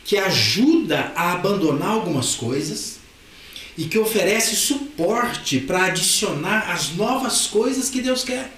que 0.05 0.17
ajuda 0.17 1.13
a 1.15 1.33
abandonar 1.33 1.91
algumas 1.91 2.35
coisas 2.35 2.99
e 3.77 3.85
que 3.85 3.99
oferece 3.99 4.55
suporte 4.55 5.61
para 5.61 5.87
adicionar 5.87 6.71
as 6.71 6.91
novas 6.91 7.47
coisas 7.47 7.89
que 7.89 8.03
Deus 8.03 8.25
quer. 8.25 8.53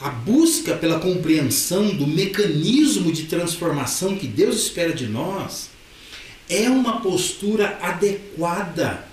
A 0.00 0.08
busca 0.08 0.74
pela 0.74 0.98
compreensão 0.98 1.94
do 1.94 2.06
mecanismo 2.06 3.12
de 3.12 3.24
transformação 3.24 4.16
que 4.16 4.26
Deus 4.26 4.56
espera 4.56 4.92
de 4.92 5.06
nós 5.06 5.70
é 6.48 6.68
uma 6.68 7.00
postura 7.00 7.78
adequada 7.80 9.06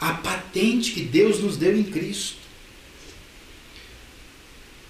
à 0.00 0.14
patente 0.14 0.92
que 0.92 1.02
Deus 1.02 1.40
nos 1.40 1.56
deu 1.56 1.76
em 1.76 1.84
Cristo. 1.84 2.44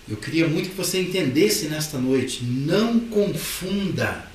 Eu 0.09 0.16
queria 0.16 0.47
muito 0.47 0.71
que 0.71 0.76
você 0.76 1.00
entendesse 1.00 1.66
nesta 1.66 1.99
noite: 1.99 2.45
não 2.45 3.00
confunda 3.00 4.31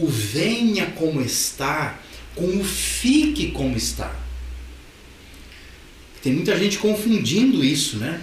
o 0.00 0.06
venha 0.06 0.86
como 0.92 1.20
está 1.20 2.00
com 2.34 2.58
o 2.58 2.64
fique 2.64 3.50
como 3.50 3.76
está. 3.76 4.14
Tem 6.22 6.32
muita 6.32 6.58
gente 6.58 6.78
confundindo 6.78 7.64
isso, 7.64 7.96
né? 7.96 8.22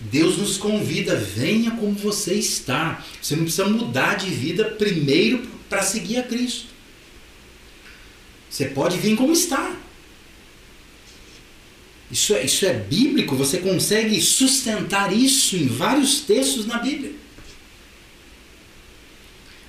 Deus 0.00 0.38
nos 0.38 0.56
convida, 0.56 1.14
venha 1.14 1.72
como 1.72 1.92
você 1.92 2.34
está. 2.34 3.04
Você 3.20 3.36
não 3.36 3.44
precisa 3.44 3.66
mudar 3.66 4.14
de 4.14 4.30
vida 4.30 4.64
primeiro 4.64 5.46
para 5.68 5.82
seguir 5.82 6.18
a 6.18 6.22
Cristo. 6.22 6.66
Você 8.48 8.66
pode 8.66 8.98
vir 8.98 9.16
como 9.16 9.32
está. 9.32 9.76
Isso 12.10 12.34
é, 12.34 12.44
isso 12.44 12.66
é 12.66 12.72
bíblico, 12.72 13.36
você 13.36 13.58
consegue 13.58 14.20
sustentar 14.20 15.12
isso 15.12 15.54
em 15.54 15.68
vários 15.68 16.22
textos 16.22 16.66
na 16.66 16.78
Bíblia. 16.78 17.12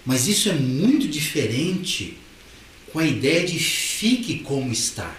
Mas 0.06 0.28
isso 0.28 0.50
é 0.50 0.54
muito 0.54 1.08
diferente 1.08 2.18
com 2.92 3.00
a 3.00 3.06
ideia 3.06 3.46
de 3.46 3.60
fique 3.60 4.40
como 4.40 4.72
está. 4.72 5.16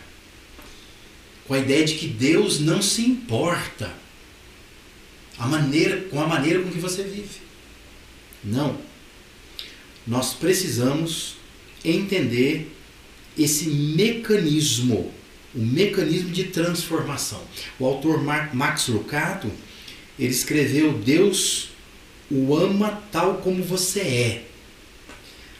Com 1.47 1.55
a 1.55 1.59
ideia 1.59 1.85
de 1.85 1.95
que 1.95 2.07
Deus 2.07 2.61
não 2.61 2.83
se 2.83 3.03
importa 3.03 3.93
a 5.39 5.47
maneira, 5.47 6.03
com 6.09 6.21
a 6.21 6.27
maneira 6.27 6.63
com 6.63 6.71
que 6.71 6.79
você 6.79 7.03
vive. 7.03 7.41
Não. 8.45 8.79
Nós 10.07 10.35
precisamos 10.35 11.37
entender 11.85 12.71
esse 13.37 13.67
mecanismo 13.67 15.13
o 15.55 15.61
mecanismo 15.61 16.31
de 16.31 16.45
transformação. 16.45 17.43
O 17.79 17.85
autor 17.85 18.23
Max 18.23 18.89
Lucado, 18.89 19.51
ele 20.19 20.33
escreveu 20.33 20.93
Deus 20.95 21.69
o 22.31 22.57
ama 22.57 23.03
tal 23.13 23.37
como 23.39 23.63
você 23.63 24.01
é, 24.01 24.45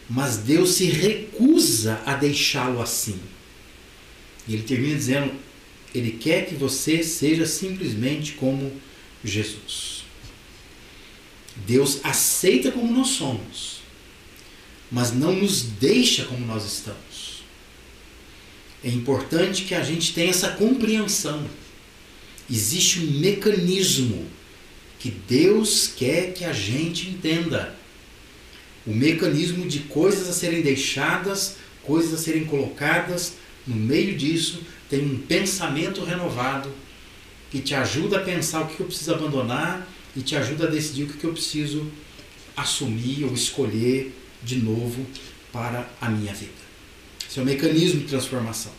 mas 0.09 0.39
Deus 0.39 0.75
se 0.75 0.87
recusa 0.87 2.01
a 2.05 2.15
deixá-lo 2.15 2.81
assim. 2.81 3.19
E 4.47 4.55
ele 4.55 4.63
termina 4.63 4.95
dizendo: 4.95 5.33
Ele 5.95 6.13
quer 6.13 6.47
que 6.47 6.55
você 6.55 7.03
seja 7.03 7.47
simplesmente 7.47 8.33
como 8.33 8.73
Jesus. 9.25 10.05
Deus 11.67 12.01
aceita 12.03 12.73
como 12.73 12.93
nós 12.93 13.09
somos, 13.09 13.81
mas 14.91 15.13
não 15.13 15.35
nos 15.35 15.63
deixa 15.63 16.25
como 16.25 16.45
nós 16.47 16.65
estamos. 16.65 17.43
É 18.83 18.89
importante 18.89 19.65
que 19.65 19.75
a 19.75 19.83
gente 19.83 20.13
tenha 20.13 20.31
essa 20.31 20.51
compreensão. 20.51 21.49
Existe 22.51 23.01
um 23.01 23.21
mecanismo 23.21 24.27
que 24.99 25.11
Deus 25.11 25.87
quer 25.87 26.33
que 26.33 26.45
a 26.45 26.53
gente 26.53 27.09
entenda. 27.09 27.77
O 28.87 28.93
mecanismo 28.93 29.67
de 29.67 29.81
coisas 29.81 30.29
a 30.29 30.33
serem 30.33 30.63
deixadas, 30.63 31.57
coisas 31.83 32.15
a 32.15 32.23
serem 32.23 32.45
colocadas, 32.45 33.35
no 33.67 33.77
meio 33.77 34.17
disso 34.17 34.63
tem 34.91 35.05
um 35.05 35.19
pensamento 35.19 36.05
renovado 36.05 36.71
que 37.51 37.61
te 37.61 37.75
ajuda 37.75 38.19
a 38.19 38.23
pensar 38.23 38.63
o 38.63 38.67
que 38.67 38.81
eu 38.81 38.87
preciso 38.87 39.15
abandonar 39.15 39.87
e 40.17 40.21
te 40.21 40.35
ajuda 40.37 40.67
a 40.67 40.71
decidir 40.71 41.05
o 41.05 41.07
que 41.07 41.25
eu 41.25 41.33
preciso 41.33 41.87
assumir 42.57 43.25
ou 43.25 43.33
escolher 43.33 44.15
de 44.43 44.57
novo 44.57 45.07
para 45.53 45.89
a 46.01 46.09
minha 46.09 46.35
vida. 46.35 46.53
Esse 47.29 47.39
é 47.39 47.43
o 47.43 47.47
mecanismo 47.47 48.01
de 48.01 48.09
transformação. 48.09 48.73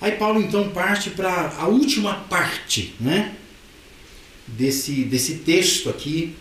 Aí 0.00 0.12
Paulo 0.12 0.40
então 0.40 0.70
parte 0.70 1.10
para 1.10 1.54
a 1.58 1.66
última 1.66 2.14
parte, 2.14 2.94
né? 2.98 3.36
Desse, 4.46 5.04
desse 5.04 5.36
texto 5.36 5.88
aqui, 5.88 6.34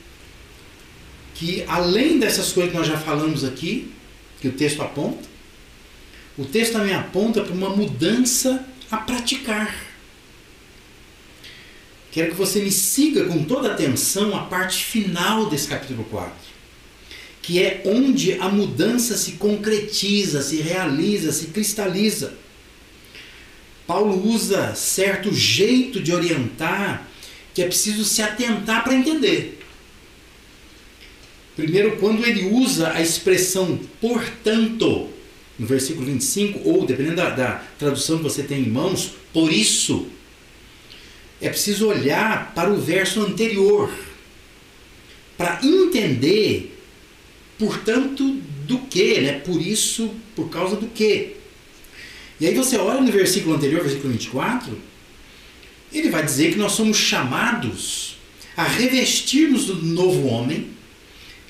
que 1.40 1.64
além 1.68 2.20
dessas 2.20 2.52
coisas 2.52 2.74
que 2.74 2.78
nós 2.78 2.88
já 2.88 2.98
falamos 2.98 3.46
aqui, 3.46 3.90
que 4.42 4.50
o 4.50 4.52
texto 4.52 4.82
aponta, 4.82 5.26
o 6.38 6.44
texto 6.44 6.74
também 6.74 6.94
aponta 6.94 7.42
para 7.42 7.54
uma 7.54 7.70
mudança 7.70 8.66
a 8.92 8.98
praticar. 8.98 9.74
Quero 12.12 12.32
que 12.32 12.36
você 12.36 12.62
me 12.62 12.72
siga 12.72 13.24
com 13.26 13.46
toda 13.46 13.72
atenção 13.72 14.36
a 14.36 14.44
parte 14.44 14.84
final 14.84 15.50
desse 15.50 15.70
capítulo 15.70 16.04
4, 16.06 16.34
que 17.42 17.64
é 17.64 17.84
onde 17.86 18.34
a 18.34 18.50
mudança 18.50 19.16
se 19.16 19.34
concretiza, 19.34 20.42
se 20.42 20.58
realiza, 20.58 21.32
se 21.32 21.48
cristaliza. 21.48 22.34
Paulo 23.88 24.28
usa 24.28 24.76
certo 24.76 25.34
jeito 25.34 26.02
de 26.02 26.14
orientar 26.14 27.08
que 27.54 27.62
é 27.62 27.66
preciso 27.66 28.04
se 28.04 28.22
atentar 28.22 28.84
para 28.84 28.94
entender. 28.94 29.59
Primeiro, 31.60 31.98
quando 31.98 32.26
ele 32.26 32.46
usa 32.46 32.94
a 32.94 33.02
expressão 33.02 33.78
portanto, 34.00 35.10
no 35.58 35.68
versículo 35.68 36.06
25, 36.06 36.70
ou 36.70 36.86
dependendo 36.86 37.18
da, 37.18 37.32
da 37.32 37.64
tradução 37.78 38.18
que 38.18 38.24
você 38.24 38.44
tem 38.44 38.62
em 38.62 38.70
mãos, 38.70 39.12
por 39.34 39.52
isso 39.52 40.08
é 41.42 41.50
preciso 41.50 41.88
olhar 41.88 42.54
para 42.56 42.72
o 42.72 42.80
verso 42.80 43.22
anterior 43.22 43.92
para 45.38 45.60
entender, 45.62 46.80
portanto, 47.58 48.38
do 48.66 48.78
que, 48.78 49.20
né? 49.20 49.34
Por 49.40 49.62
isso, 49.62 50.12
por 50.38 50.50
causa 50.50 50.78
do 50.78 50.88
que. 50.88 51.36
E 52.40 52.48
aí 52.48 52.56
você 52.56 52.78
olha 52.78 53.02
no 53.02 53.12
versículo 53.12 53.56
anterior, 53.56 53.82
versículo 53.82 54.14
24, 54.14 54.78
ele 55.92 56.10
vai 56.10 56.24
dizer 56.24 56.54
que 56.54 56.58
nós 56.58 56.72
somos 56.72 56.96
chamados 56.96 58.16
a 58.56 58.64
revestirmos 58.64 59.66
do 59.66 59.76
novo 59.76 60.26
homem, 60.28 60.79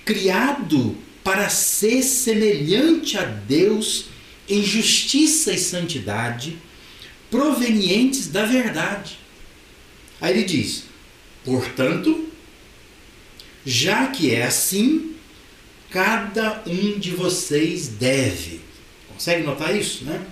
criado 0.10 0.98
para 1.24 1.50
ser 1.50 2.02
semelhante 2.02 3.16
a 3.16 3.24
Deus 3.26 4.06
em 4.50 4.64
justiça 4.64 5.54
e 5.54 5.60
santidade, 5.60 6.58
provenientes 7.30 8.28
da 8.28 8.44
verdade. 8.44 9.20
Aí 10.20 10.34
ele 10.34 10.46
diz: 10.46 10.86
portanto, 11.46 12.28
já 13.64 14.08
que 14.08 14.34
é 14.34 14.48
assim, 14.48 15.14
cada 15.92 16.64
um 16.66 16.98
de 16.98 17.12
vocês 17.12 17.88
deve. 17.88 18.62
Consegue 19.10 19.44
notar 19.44 19.78
isso, 19.78 20.06
né? 20.06 20.26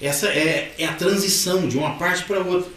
Essa 0.00 0.28
é, 0.28 0.76
é 0.78 0.86
a 0.86 0.94
transição 0.94 1.66
de 1.66 1.76
uma 1.76 1.96
parte 1.96 2.22
para 2.22 2.38
outra. 2.38 2.70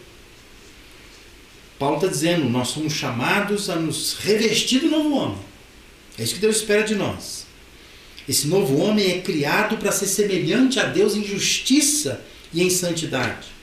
Paulo 1.78 1.98
está 1.98 2.08
dizendo: 2.08 2.50
nós 2.50 2.66
somos 2.66 2.94
chamados 2.94 3.70
a 3.70 3.76
nos 3.76 4.14
revestir 4.18 4.80
do 4.80 4.90
novo 4.90 5.14
homem. 5.14 5.47
É 6.18 6.22
isso 6.22 6.34
que 6.34 6.40
Deus 6.40 6.56
espera 6.56 6.82
de 6.82 6.94
nós. 6.94 7.46
Esse 8.28 8.46
novo 8.46 8.76
homem 8.78 9.10
é 9.10 9.20
criado 9.20 9.76
para 9.78 9.92
ser 9.92 10.06
semelhante 10.06 10.78
a 10.78 10.84
Deus 10.84 11.14
em 11.14 11.24
justiça 11.24 12.24
e 12.52 12.62
em 12.62 12.70
santidade 12.70 13.58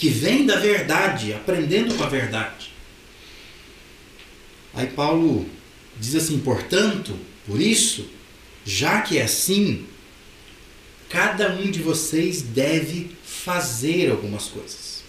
que 0.00 0.08
vem 0.08 0.46
da 0.46 0.56
verdade, 0.56 1.34
aprendendo 1.34 1.94
com 1.94 2.02
a 2.02 2.08
verdade. 2.08 2.70
Aí 4.72 4.86
Paulo 4.86 5.46
diz 6.00 6.14
assim: 6.14 6.38
portanto, 6.38 7.14
por 7.46 7.60
isso, 7.60 8.08
já 8.64 9.02
que 9.02 9.18
é 9.18 9.24
assim, 9.24 9.84
cada 11.10 11.52
um 11.52 11.70
de 11.70 11.82
vocês 11.82 12.40
deve 12.40 13.10
fazer 13.22 14.10
algumas 14.10 14.46
coisas. 14.46 15.02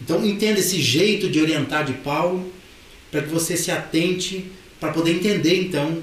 Então 0.00 0.24
entenda 0.24 0.58
esse 0.58 0.80
jeito 0.80 1.28
de 1.28 1.38
orientar 1.38 1.84
de 1.84 1.92
Paulo 1.92 2.50
para 3.10 3.20
que 3.20 3.28
você 3.28 3.58
se 3.58 3.70
atente 3.70 4.50
para 4.82 4.92
poder 4.92 5.12
entender 5.12 5.62
então 5.62 6.02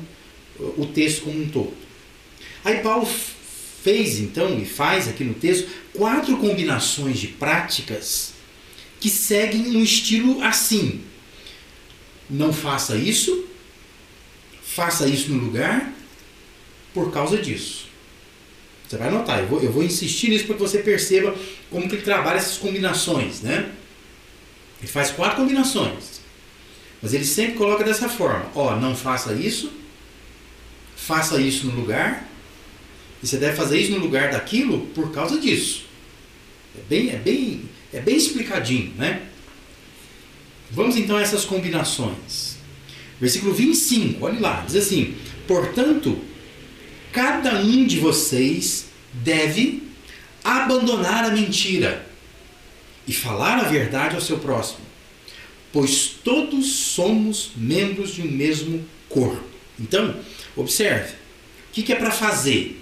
o 0.77 0.85
texto 0.85 1.23
como 1.23 1.43
um 1.43 1.49
todo. 1.49 1.73
Aí 2.63 2.79
Paulo 2.79 3.05
fez 3.83 4.19
então 4.19 4.57
e 4.57 4.65
faz 4.65 5.05
aqui 5.09 5.21
no 5.25 5.33
texto 5.33 5.69
quatro 5.93 6.37
combinações 6.37 7.19
de 7.19 7.27
práticas 7.27 8.31
que 8.97 9.09
seguem 9.09 9.75
um 9.75 9.83
estilo 9.83 10.41
assim. 10.41 11.01
Não 12.29 12.53
faça 12.53 12.95
isso, 12.95 13.45
faça 14.63 15.09
isso 15.09 15.29
no 15.29 15.43
lugar, 15.43 15.93
por 16.93 17.11
causa 17.11 17.37
disso. 17.37 17.89
Você 18.87 18.95
vai 18.95 19.11
notar, 19.11 19.39
eu 19.41 19.47
vou, 19.47 19.61
eu 19.61 19.73
vou 19.73 19.83
insistir 19.83 20.29
nisso 20.29 20.45
para 20.45 20.55
que 20.55 20.61
você 20.61 20.77
perceba 20.77 21.35
como 21.69 21.89
que 21.89 21.95
ele 21.95 22.01
trabalha 22.01 22.37
essas 22.37 22.57
combinações, 22.57 23.41
né? 23.41 23.73
Ele 24.79 24.89
faz 24.89 25.11
quatro 25.11 25.35
combinações. 25.35 26.18
Mas 27.01 27.13
ele 27.13 27.25
sempre 27.25 27.55
coloca 27.55 27.83
dessa 27.83 28.09
forma: 28.09 28.49
ó, 28.55 28.75
não 28.75 28.95
faça 28.95 29.33
isso, 29.33 29.71
faça 30.95 31.39
isso 31.39 31.67
no 31.67 31.79
lugar, 31.79 32.27
e 33.21 33.27
você 33.27 33.37
deve 33.37 33.55
fazer 33.55 33.79
isso 33.79 33.91
no 33.91 33.99
lugar 33.99 34.31
daquilo 34.31 34.87
por 34.87 35.11
causa 35.11 35.39
disso. 35.39 35.85
É 36.77 36.81
bem, 36.87 37.09
é 37.09 37.17
bem, 37.17 37.69
é 37.93 37.99
bem 37.99 38.15
explicadinho, 38.15 38.93
né? 38.97 39.23
Vamos 40.71 40.95
então 40.95 41.17
a 41.17 41.21
essas 41.21 41.45
combinações. 41.45 42.57
Versículo 43.19 43.53
25, 43.53 44.23
olhe 44.23 44.39
lá, 44.39 44.63
diz 44.65 44.75
assim: 44.75 45.15
Portanto, 45.47 46.19
cada 47.11 47.59
um 47.59 47.85
de 47.85 47.99
vocês 47.99 48.85
deve 49.11 49.83
abandonar 50.43 51.25
a 51.25 51.31
mentira 51.31 52.07
e 53.07 53.13
falar 53.13 53.57
a 53.57 53.63
verdade 53.63 54.15
ao 54.15 54.21
seu 54.21 54.37
próximo, 54.37 54.79
pois 55.71 56.07
todos 56.23 56.73
somos 56.73 57.51
membros 57.55 58.13
de 58.13 58.21
um 58.21 58.31
mesmo 58.31 58.85
corpo. 59.07 59.43
Então, 59.79 60.19
observe: 60.55 61.13
o 61.69 61.71
que 61.71 61.91
é 61.91 61.95
para 61.95 62.11
fazer? 62.11 62.81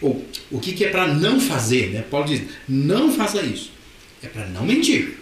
Ou 0.00 0.24
o 0.50 0.58
que, 0.58 0.72
que 0.72 0.84
é 0.84 0.88
para 0.88 1.12
não 1.12 1.40
fazer? 1.40 1.90
Né? 1.90 2.02
Paulo 2.02 2.26
diz: 2.26 2.42
não 2.68 3.12
faça 3.12 3.42
isso. 3.42 3.70
É 4.22 4.28
para 4.28 4.46
não 4.46 4.64
mentir. 4.64 5.18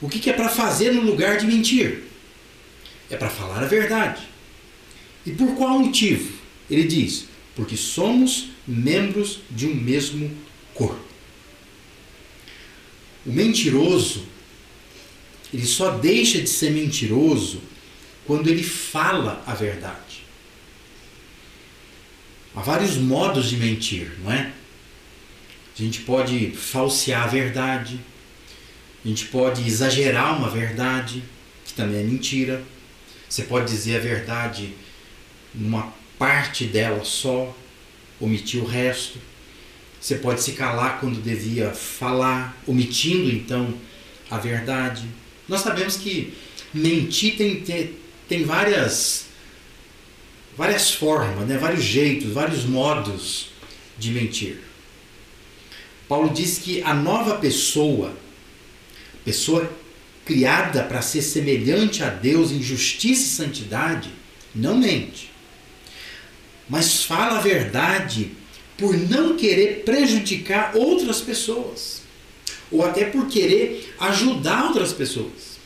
O 0.00 0.08
que, 0.08 0.18
que 0.18 0.30
é 0.30 0.32
para 0.32 0.48
fazer 0.48 0.92
no 0.92 1.02
lugar 1.02 1.38
de 1.38 1.46
mentir? 1.46 2.04
É 3.10 3.16
para 3.16 3.30
falar 3.30 3.62
a 3.62 3.66
verdade. 3.66 4.22
E 5.24 5.32
por 5.32 5.54
qual 5.56 5.78
motivo? 5.78 6.32
Ele 6.70 6.84
diz: 6.84 7.26
porque 7.54 7.76
somos 7.76 8.50
membros 8.66 9.40
de 9.50 9.66
um 9.66 9.74
mesmo 9.74 10.30
corpo. 10.74 11.04
O 13.24 13.32
mentiroso, 13.32 14.24
ele 15.52 15.66
só 15.66 15.90
deixa 15.90 16.40
de 16.40 16.48
ser 16.48 16.70
mentiroso 16.70 17.60
quando 18.26 18.48
ele 18.48 18.62
fala 18.62 19.42
a 19.46 19.54
verdade. 19.54 20.24
Há 22.54 22.60
vários 22.60 22.96
modos 22.96 23.50
de 23.50 23.56
mentir, 23.56 24.12
não 24.22 24.32
é? 24.32 24.52
A 25.78 25.82
gente 25.82 26.00
pode 26.00 26.52
falsear 26.52 27.24
a 27.24 27.26
verdade, 27.26 28.00
a 29.04 29.08
gente 29.08 29.26
pode 29.26 29.66
exagerar 29.66 30.38
uma 30.38 30.48
verdade, 30.48 31.22
que 31.64 31.74
também 31.74 32.00
é 32.00 32.02
mentira. 32.02 32.62
Você 33.28 33.42
pode 33.42 33.70
dizer 33.70 33.96
a 33.96 34.00
verdade 34.00 34.72
numa 35.54 35.92
parte 36.18 36.64
dela 36.64 37.04
só, 37.04 37.54
omitir 38.18 38.62
o 38.62 38.66
resto. 38.66 39.18
Você 40.00 40.16
pode 40.16 40.42
se 40.42 40.52
calar 40.52 40.98
quando 40.98 41.22
devia 41.22 41.70
falar, 41.72 42.56
omitindo 42.66 43.30
então 43.30 43.74
a 44.30 44.38
verdade. 44.38 45.04
Nós 45.48 45.60
sabemos 45.60 45.96
que 45.96 46.34
mentir 46.72 47.36
tem, 47.36 47.60
tem, 47.60 47.94
tem 48.28 48.44
várias, 48.44 49.26
várias 50.56 50.90
formas, 50.90 51.46
né? 51.46 51.56
vários 51.56 51.84
jeitos, 51.84 52.32
vários 52.32 52.64
modos 52.64 53.48
de 53.98 54.10
mentir. 54.10 54.60
Paulo 56.08 56.30
diz 56.30 56.58
que 56.58 56.82
a 56.82 56.94
nova 56.94 57.36
pessoa, 57.36 58.16
pessoa 59.24 59.70
criada 60.24 60.82
para 60.82 61.02
ser 61.02 61.22
semelhante 61.22 62.02
a 62.02 62.10
Deus 62.10 62.50
em 62.50 62.62
justiça 62.62 63.22
e 63.22 63.46
santidade, 63.46 64.10
não 64.54 64.76
mente, 64.76 65.30
mas 66.68 67.04
fala 67.04 67.38
a 67.38 67.40
verdade 67.40 68.32
por 68.76 68.96
não 68.96 69.36
querer 69.36 69.84
prejudicar 69.84 70.72
outras 70.74 71.20
pessoas, 71.20 72.02
ou 72.70 72.84
até 72.84 73.04
por 73.04 73.26
querer 73.26 73.94
ajudar 74.00 74.66
outras 74.66 74.92
pessoas. 74.92 75.58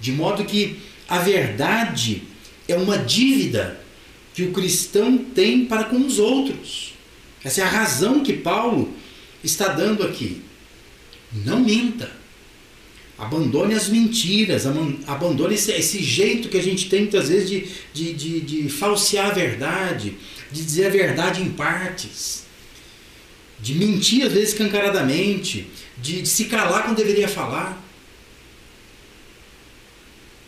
De 0.00 0.12
modo 0.12 0.44
que 0.44 0.80
a 1.08 1.18
verdade 1.18 2.22
é 2.66 2.74
uma 2.74 2.98
dívida 2.98 3.80
que 4.34 4.42
o 4.42 4.52
cristão 4.52 5.18
tem 5.18 5.66
para 5.66 5.84
com 5.84 5.98
os 5.98 6.18
outros. 6.18 6.94
Essa 7.44 7.60
é 7.60 7.64
a 7.64 7.68
razão 7.68 8.22
que 8.22 8.32
Paulo 8.32 8.92
está 9.42 9.68
dando 9.68 10.02
aqui. 10.02 10.42
Não 11.32 11.60
minta. 11.60 12.10
Abandone 13.18 13.74
as 13.74 13.88
mentiras, 13.88 14.64
abandone 15.06 15.54
esse, 15.54 15.70
esse, 15.72 16.02
jeito 16.02 16.48
que 16.48 16.56
a 16.56 16.62
gente 16.62 16.88
tem 16.88 17.02
muitas 17.02 17.28
vezes 17.28 17.48
de, 17.48 17.68
de, 17.92 18.12
de, 18.14 18.40
de 18.40 18.68
falsear 18.68 19.30
a 19.30 19.34
verdade, 19.34 20.14
de 20.50 20.64
dizer 20.64 20.86
a 20.86 20.90
verdade 20.90 21.40
em 21.40 21.50
partes, 21.50 22.44
de 23.60 23.74
mentir 23.74 24.26
às 24.26 24.32
vezes 24.32 24.50
escancaradamente, 24.50 25.68
de, 25.98 26.22
de 26.22 26.28
se 26.28 26.46
calar 26.46 26.84
quando 26.84 26.96
deveria 26.96 27.28
falar. 27.28 27.82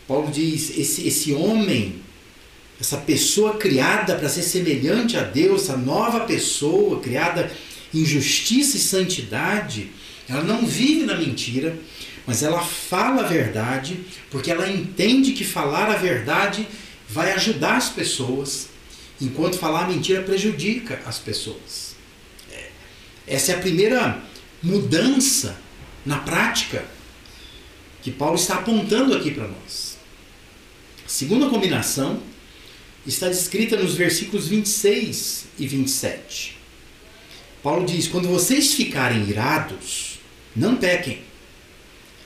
Paulo 0.07 0.31
diz: 0.31 0.77
esse, 0.77 1.07
esse 1.07 1.33
homem, 1.33 2.01
essa 2.79 2.97
pessoa 2.97 3.57
criada 3.57 4.15
para 4.15 4.29
ser 4.29 4.43
semelhante 4.43 5.17
a 5.17 5.23
Deus, 5.23 5.63
essa 5.63 5.77
nova 5.77 6.21
pessoa 6.21 6.99
criada 6.99 7.51
em 7.93 8.05
justiça 8.05 8.77
e 8.77 8.79
santidade, 8.79 9.89
ela 10.27 10.43
não 10.43 10.65
vive 10.65 11.05
na 11.05 11.15
mentira, 11.15 11.77
mas 12.25 12.43
ela 12.43 12.61
fala 12.61 13.21
a 13.21 13.27
verdade, 13.27 13.99
porque 14.29 14.51
ela 14.51 14.69
entende 14.69 15.31
que 15.31 15.43
falar 15.43 15.89
a 15.89 15.97
verdade 15.97 16.67
vai 17.07 17.31
ajudar 17.33 17.77
as 17.77 17.89
pessoas, 17.89 18.67
enquanto 19.21 19.57
falar 19.57 19.85
a 19.85 19.87
mentira 19.87 20.23
prejudica 20.23 20.99
as 21.05 21.19
pessoas. 21.19 21.95
É, 22.51 22.69
essa 23.27 23.51
é 23.51 23.55
a 23.55 23.59
primeira 23.59 24.21
mudança 24.65 25.57
na 26.05 26.17
prática 26.17 26.85
que 28.01 28.11
Paulo 28.11 28.35
está 28.35 28.55
apontando 28.55 29.15
aqui 29.15 29.31
para 29.31 29.47
nós. 29.47 29.97
A 31.05 31.09
segunda 31.09 31.49
combinação 31.49 32.21
está 33.05 33.27
descrita 33.27 33.77
nos 33.77 33.95
versículos 33.95 34.47
26 34.47 35.45
e 35.57 35.67
27. 35.67 36.57
Paulo 37.63 37.85
diz: 37.85 38.07
Quando 38.07 38.27
vocês 38.27 38.73
ficarem 38.73 39.29
irados, 39.29 40.19
não 40.55 40.75
pequem 40.75 41.23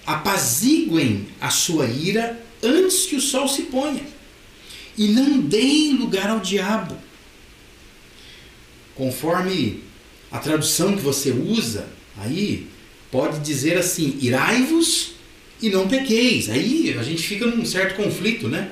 apaziguem 0.10 1.28
a 1.40 1.52
sua 1.52 1.86
ira 1.86 2.42
antes 2.64 3.06
que 3.06 3.16
o 3.16 3.22
sol 3.22 3.48
se 3.48 3.64
ponha, 3.64 4.04
e 4.98 5.10
não 5.10 5.40
deem 5.40 5.94
lugar 5.94 6.32
ao 6.32 6.40
diabo. 6.40 6.98
Conforme 8.96 9.84
a 10.32 10.40
tradução 10.40 10.96
que 10.96 11.04
você 11.04 11.30
usa, 11.30 11.88
aí 12.22 12.68
pode 13.12 13.40
dizer 13.40 13.78
assim: 13.78 14.18
irai-vos 14.22 15.12
e 15.62 15.70
não 15.70 15.88
pequeis. 15.88 16.50
Aí 16.50 16.96
a 16.98 17.04
gente 17.04 17.24
fica 17.24 17.46
num 17.46 17.66
certo 17.66 17.96
conflito, 17.96 18.48
né? 18.48 18.72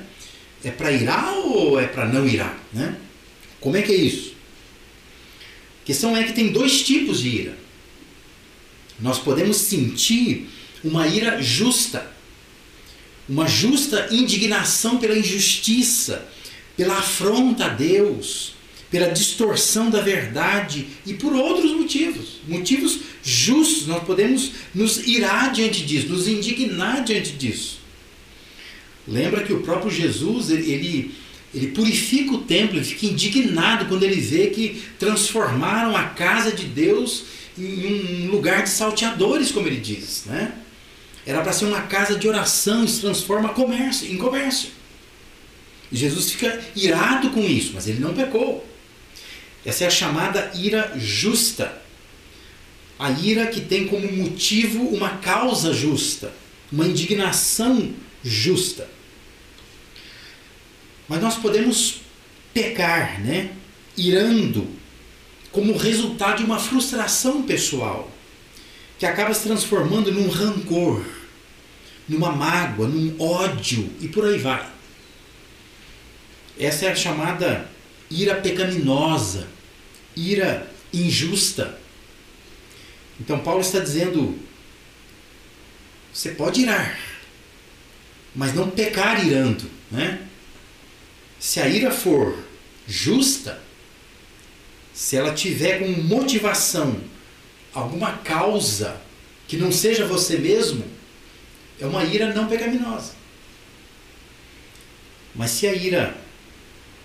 É 0.64 0.70
para 0.70 0.90
irar 0.90 1.34
ou 1.34 1.80
é 1.80 1.86
para 1.86 2.06
não 2.06 2.26
irar, 2.26 2.58
né? 2.72 2.96
Como 3.60 3.76
é 3.76 3.82
que 3.82 3.92
é 3.92 3.96
isso? 3.96 4.34
A 5.82 5.86
questão 5.86 6.16
é 6.16 6.24
que 6.24 6.32
tem 6.32 6.52
dois 6.52 6.82
tipos 6.82 7.20
de 7.20 7.28
ira. 7.28 7.58
Nós 9.00 9.18
podemos 9.18 9.56
sentir 9.56 10.48
uma 10.82 11.06
ira 11.06 11.40
justa, 11.40 12.10
uma 13.28 13.46
justa 13.46 14.08
indignação 14.10 14.98
pela 14.98 15.16
injustiça, 15.16 16.28
pela 16.76 16.98
afronta 16.98 17.66
a 17.66 17.68
Deus, 17.68 18.54
pela 18.90 19.08
distorção 19.08 19.90
da 19.90 20.00
verdade 20.00 20.86
e 21.04 21.14
por 21.14 21.32
outros 21.34 21.72
motivos, 21.72 22.40
motivos 22.46 23.00
justos. 23.22 23.86
Nós 23.86 24.02
podemos 24.04 24.52
nos 24.74 25.06
irar 25.06 25.52
diante 25.52 25.84
disso, 25.84 26.08
nos 26.08 26.26
indignar 26.26 27.04
diante 27.04 27.32
disso. 27.32 27.78
Lembra 29.06 29.42
que 29.42 29.52
o 29.52 29.60
próprio 29.60 29.90
Jesus, 29.90 30.50
ele, 30.50 31.14
ele 31.54 31.68
purifica 31.68 32.32
o 32.32 32.38
templo, 32.38 32.76
ele 32.76 32.84
fica 32.84 33.06
indignado 33.06 33.86
quando 33.86 34.02
ele 34.02 34.20
vê 34.20 34.48
que 34.48 34.82
transformaram 34.98 35.96
a 35.96 36.04
casa 36.04 36.52
de 36.52 36.64
Deus 36.64 37.24
em 37.58 38.28
um 38.28 38.30
lugar 38.30 38.62
de 38.62 38.70
salteadores, 38.70 39.50
como 39.50 39.66
ele 39.66 39.80
diz, 39.80 40.24
né? 40.26 40.52
Era 41.26 41.42
para 41.42 41.52
ser 41.52 41.64
uma 41.66 41.82
casa 41.82 42.18
de 42.18 42.28
oração 42.28 42.84
e 42.84 42.88
se 42.88 43.00
transforma 43.00 43.50
comércio, 43.50 44.10
em 44.10 44.16
comércio. 44.16 44.70
E 45.90 45.96
Jesus 45.96 46.32
fica 46.32 46.60
irado 46.76 47.30
com 47.30 47.42
isso, 47.42 47.72
mas 47.74 47.86
ele 47.88 47.98
não 47.98 48.14
pecou. 48.14 48.67
Essa 49.64 49.84
é 49.84 49.86
a 49.86 49.90
chamada 49.90 50.50
ira 50.54 50.92
justa. 50.96 51.82
A 52.98 53.10
ira 53.10 53.46
que 53.46 53.60
tem 53.60 53.86
como 53.86 54.10
motivo 54.10 54.82
uma 54.88 55.18
causa 55.18 55.72
justa, 55.72 56.32
uma 56.70 56.86
indignação 56.86 57.92
justa. 58.24 58.88
Mas 61.06 61.20
nós 61.20 61.36
podemos 61.36 62.00
pecar, 62.52 63.20
né? 63.20 63.52
Irando 63.96 64.66
como 65.52 65.76
resultado 65.76 66.38
de 66.38 66.44
uma 66.44 66.58
frustração 66.58 67.42
pessoal, 67.42 68.10
que 68.98 69.06
acaba 69.06 69.32
se 69.32 69.44
transformando 69.44 70.12
num 70.12 70.28
rancor 70.28 71.04
numa 72.08 72.32
mágoa, 72.32 72.88
num 72.88 73.14
ódio 73.20 73.90
e 74.00 74.08
por 74.08 74.24
aí 74.24 74.38
vai. 74.38 74.66
Essa 76.58 76.86
é 76.86 76.92
a 76.92 76.96
chamada 76.96 77.68
ira 78.10 78.36
pecaminosa, 78.36 79.48
ira 80.16 80.70
injusta. 80.92 81.78
Então 83.20 83.38
Paulo 83.40 83.60
está 83.60 83.78
dizendo: 83.80 84.38
você 86.12 86.30
pode 86.30 86.62
irar, 86.62 86.98
mas 88.34 88.54
não 88.54 88.70
pecar 88.70 89.24
irando, 89.26 89.68
né? 89.90 90.26
Se 91.38 91.60
a 91.60 91.68
ira 91.68 91.90
for 91.90 92.36
justa, 92.86 93.62
se 94.92 95.16
ela 95.16 95.32
tiver 95.32 95.78
como 95.78 96.02
motivação 96.02 97.00
alguma 97.72 98.18
causa 98.18 99.00
que 99.46 99.56
não 99.56 99.70
seja 99.70 100.04
você 100.06 100.36
mesmo, 100.36 100.84
é 101.80 101.86
uma 101.86 102.04
ira 102.04 102.34
não 102.34 102.48
pecaminosa. 102.48 103.12
Mas 105.34 105.52
se 105.52 105.66
a 105.66 105.74
ira 105.74 106.16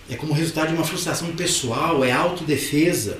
é 0.08 0.16
como 0.16 0.32
resultado 0.32 0.68
de 0.68 0.74
uma 0.74 0.84
frustração 0.84 1.34
pessoal, 1.34 2.04
é 2.04 2.12
autodefesa, 2.12 3.18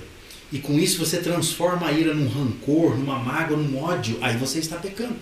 e 0.52 0.58
com 0.58 0.78
isso 0.78 0.98
você 0.98 1.18
transforma 1.18 1.88
a 1.88 1.92
ira 1.92 2.14
num 2.14 2.28
rancor, 2.28 2.96
numa 2.96 3.18
mágoa, 3.18 3.56
num 3.56 3.82
ódio, 3.82 4.18
aí 4.20 4.36
você 4.36 4.58
está 4.58 4.76
pecando. 4.76 5.16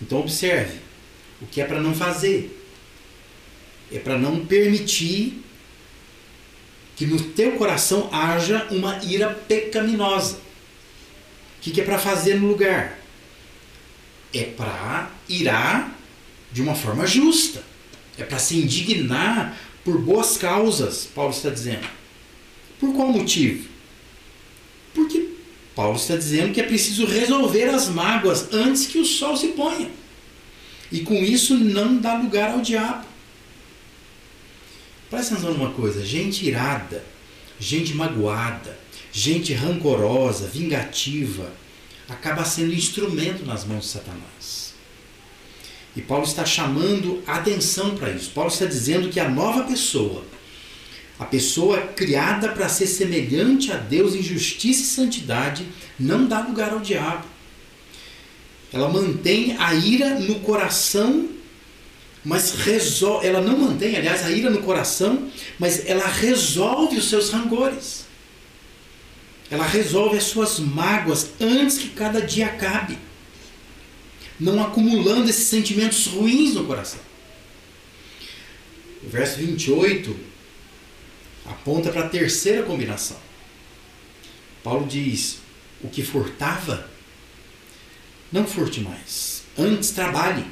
Então 0.00 0.20
observe, 0.20 0.78
o 1.42 1.46
que 1.46 1.60
é 1.60 1.64
para 1.64 1.80
não 1.80 1.94
fazer? 1.94 2.56
É 3.92 3.98
para 3.98 4.16
não 4.16 4.46
permitir 4.46 5.42
que 6.96 7.06
no 7.06 7.20
teu 7.20 7.52
coração 7.52 8.08
haja 8.12 8.66
uma 8.70 8.98
ira 9.04 9.30
pecaminosa. 9.30 10.38
O 11.58 11.60
que 11.60 11.80
é 11.80 11.84
para 11.84 11.98
fazer 11.98 12.34
no 12.34 12.48
lugar? 12.48 13.00
é 14.32 14.44
para 14.44 15.10
irar 15.28 15.92
de 16.52 16.62
uma 16.62 16.74
forma 16.74 17.06
justa. 17.06 17.62
É 18.18 18.24
para 18.24 18.38
se 18.38 18.58
indignar 18.58 19.56
por 19.84 19.98
boas 20.00 20.36
causas, 20.36 21.08
Paulo 21.14 21.32
está 21.32 21.50
dizendo. 21.50 21.86
Por 22.78 22.94
qual 22.94 23.08
motivo? 23.08 23.68
Porque 24.94 25.28
Paulo 25.74 25.96
está 25.96 26.16
dizendo 26.16 26.52
que 26.52 26.60
é 26.60 26.66
preciso 26.66 27.06
resolver 27.06 27.68
as 27.68 27.88
mágoas 27.88 28.52
antes 28.52 28.86
que 28.86 28.98
o 28.98 29.04
sol 29.04 29.36
se 29.36 29.48
ponha. 29.48 29.90
E 30.90 31.00
com 31.00 31.14
isso 31.14 31.54
não 31.54 31.98
dá 31.98 32.14
lugar 32.18 32.50
ao 32.50 32.60
diabo. 32.60 33.06
Presta 35.08 35.34
atenção 35.34 35.54
numa 35.54 35.72
coisa: 35.72 36.04
gente 36.04 36.46
irada, 36.46 37.04
gente 37.58 37.94
magoada, 37.94 38.78
gente 39.12 39.52
rancorosa, 39.52 40.48
vingativa, 40.48 41.50
acaba 42.08 42.44
sendo 42.44 42.74
instrumento 42.74 43.44
nas 43.44 43.64
mãos 43.64 43.84
de 43.84 43.90
Satanás. 43.90 44.59
E 46.00 46.02
Paulo 46.02 46.24
está 46.24 46.46
chamando 46.46 47.22
atenção 47.26 47.94
para 47.94 48.10
isso. 48.10 48.30
Paulo 48.30 48.50
está 48.50 48.64
dizendo 48.64 49.10
que 49.10 49.20
a 49.20 49.28
nova 49.28 49.64
pessoa, 49.64 50.24
A 51.18 51.26
pessoa 51.26 51.78
criada 51.82 52.48
para 52.48 52.66
ser 52.66 52.86
semelhante 52.86 53.70
a 53.70 53.76
Deus 53.76 54.14
em 54.14 54.22
justiça 54.22 54.80
e 54.80 54.86
santidade 54.86 55.66
não 55.98 56.26
dá 56.26 56.40
lugar 56.40 56.72
ao 56.72 56.80
diabo. 56.80 57.26
Ela 58.72 58.88
mantém 58.88 59.54
a 59.58 59.74
ira 59.74 60.18
no 60.18 60.36
coração, 60.40 61.28
mas 62.24 62.52
resolve, 62.52 63.26
ela 63.26 63.42
não 63.42 63.58
mantém, 63.58 63.96
aliás, 63.96 64.24
a 64.24 64.30
ira 64.30 64.48
no 64.48 64.62
coração, 64.62 65.30
mas 65.58 65.86
ela 65.86 66.06
resolve 66.06 66.96
os 66.96 67.10
seus 67.10 67.28
rancores. 67.28 68.06
Ela 69.50 69.66
resolve 69.66 70.16
as 70.16 70.24
suas 70.24 70.58
mágoas 70.58 71.32
antes 71.38 71.76
que 71.76 71.90
cada 71.90 72.22
dia 72.22 72.46
acabe. 72.46 72.96
Não 74.40 74.62
acumulando 74.62 75.28
esses 75.28 75.48
sentimentos 75.48 76.06
ruins 76.06 76.54
no 76.54 76.64
coração. 76.64 77.00
O 79.04 79.08
verso 79.08 79.38
28 79.38 80.16
aponta 81.44 81.90
para 81.90 82.06
a 82.06 82.08
terceira 82.08 82.62
combinação. 82.62 83.18
Paulo 84.62 84.86
diz: 84.86 85.38
o 85.82 85.88
que 85.88 86.02
furtava, 86.02 86.88
não 88.30 88.46
furte 88.46 88.80
mais. 88.80 89.42
Antes 89.58 89.90
trabalhe, 89.90 90.44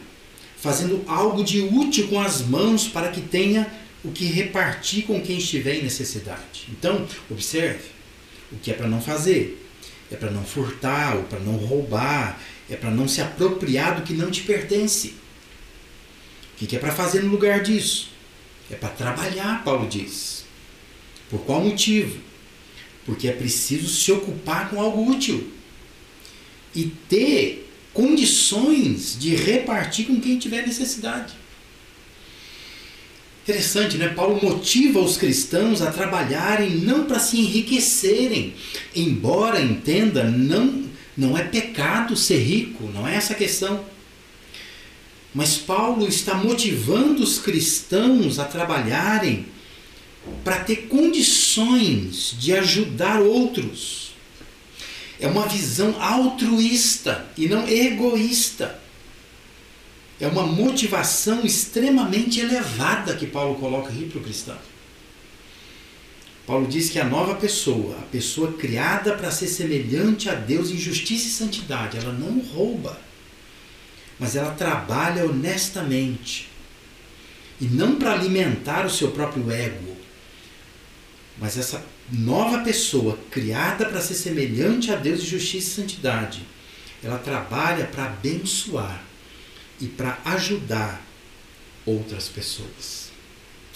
fazendo 0.56 1.04
algo 1.06 1.44
de 1.44 1.60
útil 1.60 2.08
com 2.08 2.20
as 2.20 2.42
mãos 2.42 2.88
para 2.88 3.10
que 3.10 3.20
tenha 3.20 3.70
o 4.04 4.10
que 4.10 4.24
repartir 4.26 5.04
com 5.04 5.20
quem 5.20 5.38
estiver 5.38 5.76
em 5.76 5.82
necessidade. 5.82 6.68
Então, 6.70 7.06
observe: 7.30 7.84
o 8.50 8.56
que 8.56 8.70
é 8.70 8.74
para 8.74 8.88
não 8.88 9.00
fazer? 9.00 9.64
É 10.10 10.16
para 10.16 10.30
não 10.30 10.42
furtar, 10.42 11.16
ou 11.16 11.24
para 11.24 11.38
não 11.38 11.56
roubar, 11.56 12.40
é 12.68 12.76
para 12.76 12.90
não 12.90 13.08
se 13.08 13.20
apropriar 13.20 13.96
do 13.96 14.02
que 14.02 14.12
não 14.12 14.30
te 14.30 14.42
pertence. 14.42 15.14
O 16.60 16.66
que 16.66 16.76
é 16.76 16.78
para 16.78 16.92
fazer 16.92 17.22
no 17.22 17.30
lugar 17.30 17.62
disso? 17.62 18.10
É 18.70 18.74
para 18.74 18.90
trabalhar, 18.90 19.64
Paulo 19.64 19.88
diz. 19.88 20.44
Por 21.30 21.40
qual 21.40 21.62
motivo? 21.62 22.18
Porque 23.06 23.28
é 23.28 23.32
preciso 23.32 23.88
se 23.88 24.12
ocupar 24.12 24.68
com 24.68 24.80
algo 24.80 25.10
útil 25.10 25.50
e 26.74 26.84
ter 27.08 27.70
condições 27.92 29.16
de 29.18 29.34
repartir 29.34 30.06
com 30.06 30.20
quem 30.20 30.38
tiver 30.38 30.66
necessidade. 30.66 31.34
Interessante, 33.42 33.96
né? 33.96 34.08
Paulo 34.08 34.38
motiva 34.42 35.00
os 35.00 35.16
cristãos 35.16 35.80
a 35.80 35.90
trabalharem 35.90 36.76
não 36.76 37.06
para 37.06 37.18
se 37.18 37.40
enriquecerem, 37.40 38.54
embora 38.94 39.60
entenda, 39.60 40.24
não, 40.24 40.84
não 41.18 41.36
é 41.36 41.42
pecado 41.42 42.16
ser 42.16 42.38
rico, 42.38 42.84
não 42.94 43.06
é 43.06 43.16
essa 43.16 43.32
a 43.32 43.36
questão. 43.36 43.84
Mas 45.34 45.56
Paulo 45.56 46.06
está 46.06 46.34
motivando 46.34 47.22
os 47.24 47.40
cristãos 47.40 48.38
a 48.38 48.44
trabalharem 48.44 49.46
para 50.44 50.60
ter 50.60 50.86
condições 50.86 52.36
de 52.38 52.52
ajudar 52.54 53.20
outros. 53.20 54.12
É 55.18 55.26
uma 55.26 55.48
visão 55.48 56.00
altruísta 56.00 57.26
e 57.36 57.48
não 57.48 57.66
egoísta. 57.68 58.80
É 60.20 60.28
uma 60.28 60.46
motivação 60.46 61.44
extremamente 61.44 62.38
elevada 62.38 63.16
que 63.16 63.26
Paulo 63.26 63.56
coloca 63.56 63.88
aqui 63.88 64.06
para 64.06 64.20
o 64.20 64.22
cristão. 64.22 64.56
Paulo 66.48 66.66
diz 66.66 66.88
que 66.88 66.98
a 66.98 67.04
nova 67.04 67.34
pessoa, 67.34 67.98
a 67.98 68.06
pessoa 68.06 68.54
criada 68.54 69.14
para 69.14 69.30
ser 69.30 69.48
semelhante 69.48 70.30
a 70.30 70.34
Deus 70.34 70.70
em 70.70 70.78
justiça 70.78 71.28
e 71.28 71.30
santidade, 71.30 71.98
ela 71.98 72.10
não 72.10 72.40
rouba, 72.40 72.98
mas 74.18 74.34
ela 74.34 74.52
trabalha 74.52 75.26
honestamente. 75.26 76.48
E 77.60 77.66
não 77.66 77.96
para 77.96 78.14
alimentar 78.14 78.86
o 78.86 78.90
seu 78.90 79.10
próprio 79.10 79.50
ego, 79.50 79.94
mas 81.36 81.58
essa 81.58 81.84
nova 82.10 82.64
pessoa, 82.64 83.18
criada 83.30 83.84
para 83.84 84.00
ser 84.00 84.14
semelhante 84.14 84.90
a 84.90 84.96
Deus 84.96 85.22
de 85.22 85.28
justiça 85.28 85.68
e 85.68 85.82
santidade, 85.82 86.46
ela 87.04 87.18
trabalha 87.18 87.84
para 87.84 88.06
abençoar 88.06 89.04
e 89.78 89.86
para 89.86 90.18
ajudar 90.24 91.04
outras 91.84 92.26
pessoas. 92.26 93.10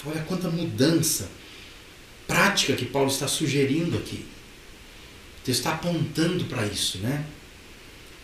Olha 0.06 0.22
quanta 0.22 0.48
mudança 0.48 1.28
prática 2.32 2.74
que 2.74 2.84
Paulo 2.84 3.10
está 3.10 3.28
sugerindo 3.28 3.96
aqui. 3.96 4.24
Ele 5.44 5.52
está 5.52 5.72
apontando 5.74 6.44
para 6.44 6.64
isso, 6.66 6.98
né? 6.98 7.24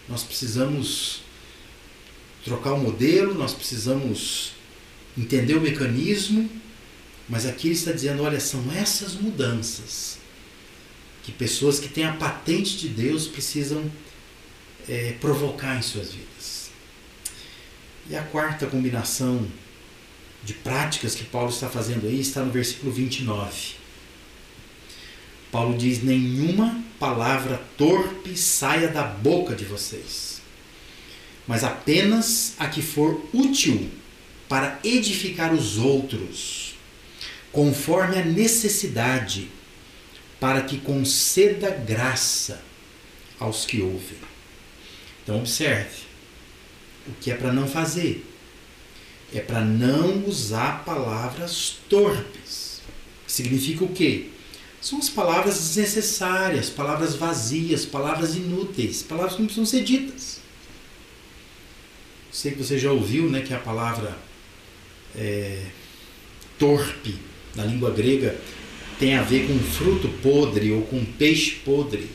Nós 0.08 0.22
precisamos 0.22 1.22
trocar 2.44 2.72
o 2.72 2.78
modelo, 2.78 3.34
nós 3.34 3.52
precisamos 3.52 4.52
entender 5.16 5.54
o 5.54 5.60
mecanismo 5.60 6.48
mas 7.28 7.44
aqui 7.44 7.68
ele 7.68 7.74
está 7.74 7.92
dizendo: 7.92 8.22
olha, 8.22 8.40
são 8.40 8.72
essas 8.72 9.14
mudanças 9.14 10.18
que 11.22 11.30
pessoas 11.30 11.78
que 11.78 11.88
têm 11.88 12.04
a 12.04 12.14
patente 12.14 12.78
de 12.78 12.88
Deus 12.88 13.26
precisam 13.26 13.90
é, 14.88 15.12
provocar 15.20 15.76
em 15.76 15.82
suas 15.82 16.12
vidas. 16.12 16.70
E 18.08 18.16
a 18.16 18.22
quarta 18.22 18.66
combinação 18.66 19.46
de 20.42 20.54
práticas 20.54 21.14
que 21.14 21.24
Paulo 21.24 21.50
está 21.50 21.68
fazendo 21.68 22.06
aí 22.06 22.18
está 22.18 22.42
no 22.42 22.50
versículo 22.50 22.90
29. 22.90 23.77
Paulo 25.50 25.76
diz: 25.76 26.02
Nenhuma 26.02 26.82
palavra 26.98 27.61
torpe 27.76 28.37
saia 28.37 28.88
da 28.88 29.02
boca 29.02 29.54
de 29.54 29.64
vocês, 29.64 30.40
mas 31.46 31.64
apenas 31.64 32.54
a 32.58 32.66
que 32.68 32.82
for 32.82 33.24
útil 33.32 33.90
para 34.48 34.78
edificar 34.82 35.52
os 35.52 35.78
outros 35.78 36.74
conforme 37.52 38.18
a 38.18 38.24
necessidade, 38.24 39.48
para 40.38 40.62
que 40.62 40.78
conceda 40.78 41.70
graça 41.70 42.62
aos 43.38 43.64
que 43.64 43.80
ouvem. 43.80 44.18
Então, 45.22 45.38
observe: 45.38 46.02
o 47.06 47.12
que 47.20 47.30
é 47.30 47.34
para 47.34 47.52
não 47.52 47.66
fazer? 47.66 48.24
É 49.34 49.40
para 49.40 49.61
não 49.61 50.24
usar 50.26 50.84
palavras 50.84 51.78
torpes. 51.88 52.80
Significa 53.26 53.84
o 53.84 53.92
quê? 53.92 54.30
São 54.88 55.01
as 55.01 55.11
palavras 55.11 55.59
desnecessárias, 55.59 56.70
palavras 56.70 57.14
vazias, 57.14 57.85
palavras 57.85 58.35
inúteis, 58.35 59.03
palavras 59.03 59.35
que 59.35 59.40
não 59.40 59.46
precisam 59.46 59.66
ser 59.66 59.85
ditas. 59.85 60.40
Sei 62.33 62.53
que 62.53 62.62
você 62.62 62.79
já 62.79 62.90
ouviu 62.90 63.29
né, 63.29 63.42
que 63.42 63.53
a 63.53 63.59
palavra 63.59 64.16
é, 65.14 65.62
torpe 66.59 67.16
na 67.55 67.66
língua 67.66 67.90
grega 67.90 68.40
tem 68.98 69.14
a 69.14 69.22
ver 69.22 69.46
com 69.46 69.59
fruto 69.59 70.09
podre 70.22 70.72
ou 70.72 70.81
com 70.81 71.05
peixe 71.05 71.57
podre. 71.57 72.09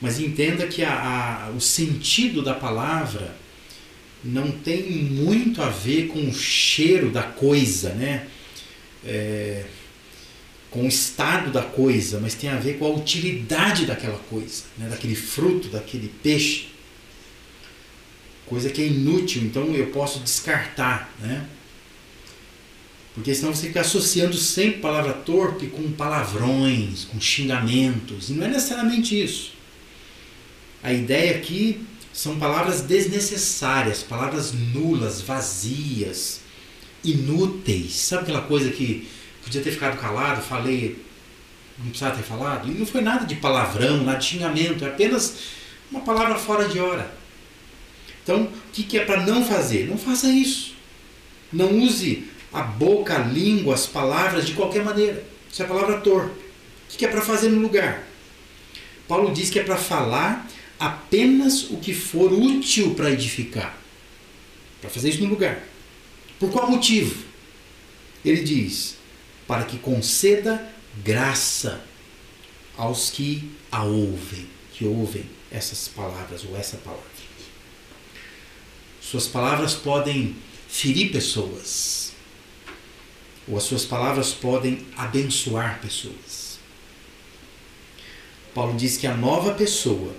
Mas 0.00 0.20
entenda 0.20 0.68
que 0.68 0.84
a, 0.84 1.48
a, 1.48 1.50
o 1.50 1.60
sentido 1.60 2.40
da 2.40 2.54
palavra 2.54 3.36
não 4.22 4.52
tem 4.52 4.92
muito 4.92 5.60
a 5.60 5.70
ver 5.70 6.06
com 6.06 6.28
o 6.28 6.32
cheiro 6.32 7.10
da 7.10 7.24
coisa, 7.24 7.94
né? 7.94 8.28
É, 9.04 9.64
com 10.76 10.84
o 10.84 10.88
estado 10.88 11.50
da 11.50 11.62
coisa, 11.62 12.20
mas 12.20 12.34
tem 12.34 12.50
a 12.50 12.56
ver 12.56 12.78
com 12.78 12.84
a 12.84 12.90
utilidade 12.90 13.86
daquela 13.86 14.18
coisa, 14.28 14.64
né? 14.76 14.90
daquele 14.90 15.14
fruto, 15.14 15.68
daquele 15.68 16.12
peixe. 16.22 16.68
Coisa 18.44 18.68
que 18.68 18.82
é 18.82 18.86
inútil, 18.86 19.42
então 19.42 19.74
eu 19.74 19.86
posso 19.86 20.18
descartar. 20.18 21.10
Né? 21.18 21.46
Porque 23.14 23.34
senão 23.34 23.54
você 23.54 23.68
fica 23.68 23.80
associando 23.80 24.36
sempre 24.36 24.80
palavra 24.82 25.14
torpe 25.14 25.68
com 25.68 25.90
palavrões, 25.92 27.06
com 27.06 27.18
xingamentos. 27.18 28.28
E 28.28 28.34
não 28.34 28.44
é 28.44 28.48
necessariamente 28.48 29.18
isso. 29.18 29.54
A 30.82 30.92
ideia 30.92 31.36
aqui 31.36 31.80
são 32.12 32.38
palavras 32.38 32.82
desnecessárias, 32.82 34.02
palavras 34.02 34.52
nulas, 34.52 35.22
vazias, 35.22 36.40
inúteis. 37.02 37.94
Sabe 37.94 38.24
aquela 38.24 38.42
coisa 38.42 38.70
que 38.70 39.15
podia 39.46 39.62
ter 39.62 39.70
ficado 39.70 39.96
calado, 39.96 40.42
falei, 40.42 41.00
não 41.78 41.86
precisava 41.86 42.16
ter 42.16 42.24
falado? 42.24 42.68
E 42.68 42.72
não 42.72 42.84
foi 42.84 43.00
nada 43.00 43.24
de 43.24 43.36
palavrão, 43.36 44.02
nada 44.02 44.18
de 44.18 44.24
xingamento, 44.24 44.84
é 44.84 44.88
apenas 44.88 45.36
uma 45.88 46.00
palavra 46.00 46.34
fora 46.36 46.68
de 46.68 46.80
hora. 46.80 47.16
Então, 48.24 48.42
o 48.42 48.70
que 48.72 48.98
é 48.98 49.04
para 49.04 49.24
não 49.24 49.44
fazer? 49.44 49.86
Não 49.86 49.96
faça 49.96 50.26
isso. 50.26 50.74
Não 51.52 51.78
use 51.78 52.24
a 52.52 52.60
boca, 52.60 53.14
a 53.14 53.18
língua, 53.18 53.74
as 53.74 53.86
palavras 53.86 54.44
de 54.44 54.54
qualquer 54.54 54.82
maneira. 54.82 55.24
Isso 55.50 55.62
é 55.62 55.64
a 55.64 55.68
palavra 55.68 56.00
torpe. 56.00 56.44
O 56.92 56.96
que 56.96 57.04
é 57.04 57.08
para 57.08 57.20
fazer 57.20 57.50
no 57.50 57.60
lugar? 57.60 58.02
Paulo 59.06 59.32
diz 59.32 59.48
que 59.48 59.60
é 59.60 59.62
para 59.62 59.76
falar 59.76 60.48
apenas 60.76 61.70
o 61.70 61.76
que 61.76 61.94
for 61.94 62.32
útil 62.32 62.96
para 62.96 63.12
edificar. 63.12 63.78
Para 64.80 64.90
fazer 64.90 65.10
isso 65.10 65.22
no 65.22 65.30
lugar. 65.30 65.62
Por 66.40 66.50
qual 66.50 66.68
motivo? 66.68 67.24
Ele 68.24 68.42
diz: 68.42 68.96
para 69.46 69.64
que 69.64 69.78
conceda 69.78 70.72
graça 71.02 71.80
aos 72.76 73.10
que 73.10 73.50
a 73.70 73.84
ouvem, 73.84 74.46
que 74.72 74.84
ouvem 74.84 75.24
essas 75.50 75.88
palavras 75.88 76.44
ou 76.44 76.56
essa 76.56 76.76
palavra. 76.78 77.04
Suas 79.00 79.28
palavras 79.28 79.74
podem 79.74 80.36
ferir 80.68 81.12
pessoas, 81.12 82.12
ou 83.46 83.56
as 83.56 83.62
suas 83.62 83.84
palavras 83.84 84.32
podem 84.32 84.84
abençoar 84.96 85.80
pessoas. 85.80 86.58
Paulo 88.52 88.76
diz 88.76 88.96
que 88.96 89.06
a 89.06 89.14
nova 89.14 89.54
pessoa, 89.54 90.14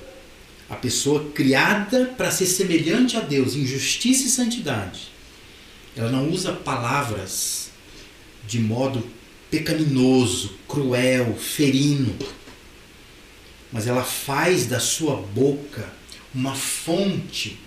a 0.70 0.76
pessoa 0.76 1.32
criada 1.32 2.14
para 2.18 2.32
ser 2.32 2.46
semelhante 2.46 3.18
a 3.18 3.20
Deus 3.20 3.56
em 3.56 3.66
justiça 3.66 4.28
e 4.28 4.30
santidade, 4.30 5.10
ela 5.96 6.12
não 6.12 6.30
usa 6.30 6.54
palavras 6.54 7.70
de 8.48 8.60
modo 8.60 9.04
pecaminoso, 9.50 10.56
cruel, 10.68 11.36
ferino, 11.36 12.16
mas 13.72 13.88
ela 13.88 14.04
faz 14.04 14.66
da 14.66 14.80
sua 14.80 15.16
boca 15.16 15.92
uma 16.34 16.56
fonte 16.56 17.58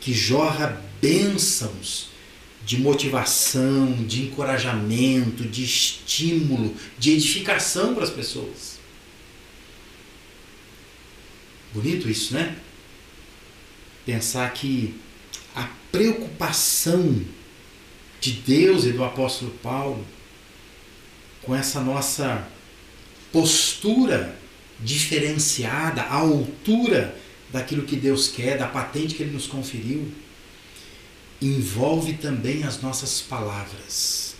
que 0.00 0.12
jorra 0.12 0.82
bênçãos 1.00 2.08
de 2.64 2.78
motivação, 2.78 3.92
de 4.06 4.22
encorajamento, 4.22 5.44
de 5.44 5.64
estímulo, 5.64 6.74
de 6.98 7.12
edificação 7.12 7.94
para 7.94 8.04
as 8.04 8.10
pessoas. 8.10 8.78
Bonito 11.74 12.08
isso, 12.08 12.32
né? 12.32 12.56
Pensar 14.06 14.50
que 14.52 14.94
a 15.54 15.68
preocupação 15.90 17.20
de 18.20 18.32
Deus 18.32 18.84
e 18.84 18.92
do 18.92 19.04
apóstolo 19.04 19.50
Paulo 19.62 20.04
com 21.44 21.54
essa 21.54 21.80
nossa 21.80 22.46
postura 23.32 24.36
diferenciada, 24.80 26.02
à 26.02 26.14
altura 26.14 27.16
daquilo 27.52 27.84
que 27.84 27.96
Deus 27.96 28.28
quer, 28.28 28.58
da 28.58 28.66
patente 28.66 29.14
que 29.14 29.22
Ele 29.22 29.32
nos 29.32 29.46
conferiu, 29.46 30.12
envolve 31.40 32.14
também 32.14 32.64
as 32.64 32.80
nossas 32.80 33.20
palavras. 33.20 34.34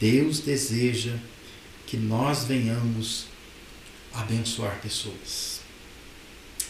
Deus 0.00 0.40
deseja 0.40 1.14
que 1.86 1.96
nós 1.96 2.44
venhamos 2.44 3.26
abençoar 4.12 4.80
pessoas 4.80 5.60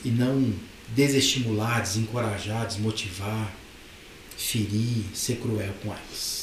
e 0.05 0.11
não 0.11 0.53
desestimular, 0.89 1.83
desencorajar, 1.83 2.67
desmotivar, 2.67 3.53
ferir, 4.37 5.05
ser 5.15 5.37
cruel 5.37 5.73
com 5.83 5.93
elas. 5.93 6.38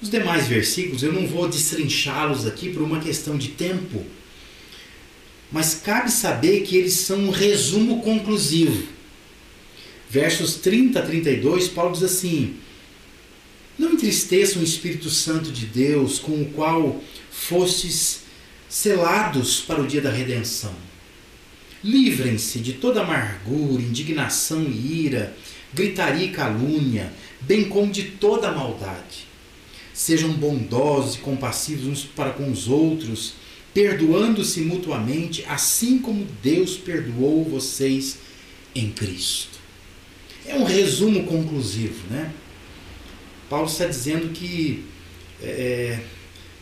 Os 0.00 0.10
demais 0.10 0.46
versículos 0.46 1.02
eu 1.02 1.12
não 1.12 1.26
vou 1.26 1.48
destrinchá-los 1.48 2.46
aqui 2.46 2.70
por 2.70 2.82
uma 2.82 3.00
questão 3.00 3.36
de 3.36 3.48
tempo, 3.48 4.04
mas 5.50 5.74
cabe 5.74 6.10
saber 6.10 6.62
que 6.62 6.76
eles 6.76 6.92
são 6.92 7.18
um 7.18 7.30
resumo 7.30 8.02
conclusivo 8.02 8.96
versos 10.08 10.54
30 10.56 10.98
a 10.98 11.02
32, 11.02 11.68
Paulo 11.68 11.92
diz 11.92 12.02
assim: 12.02 12.56
Não 13.78 13.92
entristeçam 13.92 14.62
o 14.62 14.64
Espírito 14.64 15.10
Santo 15.10 15.50
de 15.50 15.66
Deus, 15.66 16.18
com 16.18 16.40
o 16.40 16.46
qual 16.46 17.02
fostes 17.30 18.20
selados 18.68 19.60
para 19.60 19.80
o 19.80 19.86
dia 19.86 20.00
da 20.00 20.10
redenção. 20.10 20.74
Livrem-se 21.84 22.58
de 22.58 22.74
toda 22.74 23.02
amargura, 23.02 23.82
indignação 23.82 24.64
e 24.64 25.04
ira, 25.04 25.36
gritaria 25.72 26.26
e 26.26 26.30
calúnia, 26.30 27.12
bem 27.42 27.68
como 27.68 27.92
de 27.92 28.04
toda 28.04 28.50
maldade. 28.50 29.25
Sejam 29.96 30.30
bondosos 30.30 31.14
e 31.14 31.18
compassivos 31.20 31.86
uns 31.86 32.04
para 32.04 32.30
com 32.30 32.52
os 32.52 32.68
outros, 32.68 33.32
perdoando-se 33.72 34.60
mutuamente, 34.60 35.42
assim 35.48 35.98
como 35.98 36.26
Deus 36.42 36.76
perdoou 36.76 37.42
vocês 37.42 38.18
em 38.74 38.90
Cristo. 38.90 39.58
É 40.44 40.54
um 40.54 40.64
resumo 40.64 41.24
conclusivo, 41.24 42.06
né? 42.10 42.30
Paulo 43.48 43.66
está 43.66 43.86
dizendo 43.86 44.34
que 44.34 44.84
é, 45.40 45.98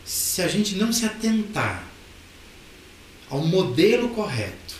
se 0.05 0.41
a 0.41 0.47
gente 0.47 0.75
não 0.75 0.93
se 0.93 1.05
atentar 1.05 1.85
ao 3.29 3.45
modelo 3.45 4.07
correto, 4.11 4.75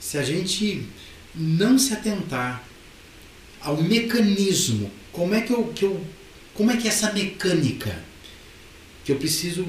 se 0.00 0.16
a 0.16 0.22
gente 0.22 0.86
não 1.34 1.78
se 1.78 1.92
atentar 1.92 2.66
ao 3.60 3.76
mecanismo, 3.82 4.90
como 5.12 5.34
é 5.34 5.42
que 5.42 5.52
eu, 5.52 5.64
que 5.74 5.84
eu 5.84 6.02
como 6.56 6.70
é 6.70 6.76
que 6.76 6.86
é 6.86 6.90
essa 6.90 7.12
mecânica 7.12 7.96
que 9.04 9.12
eu 9.12 9.16
preciso 9.16 9.66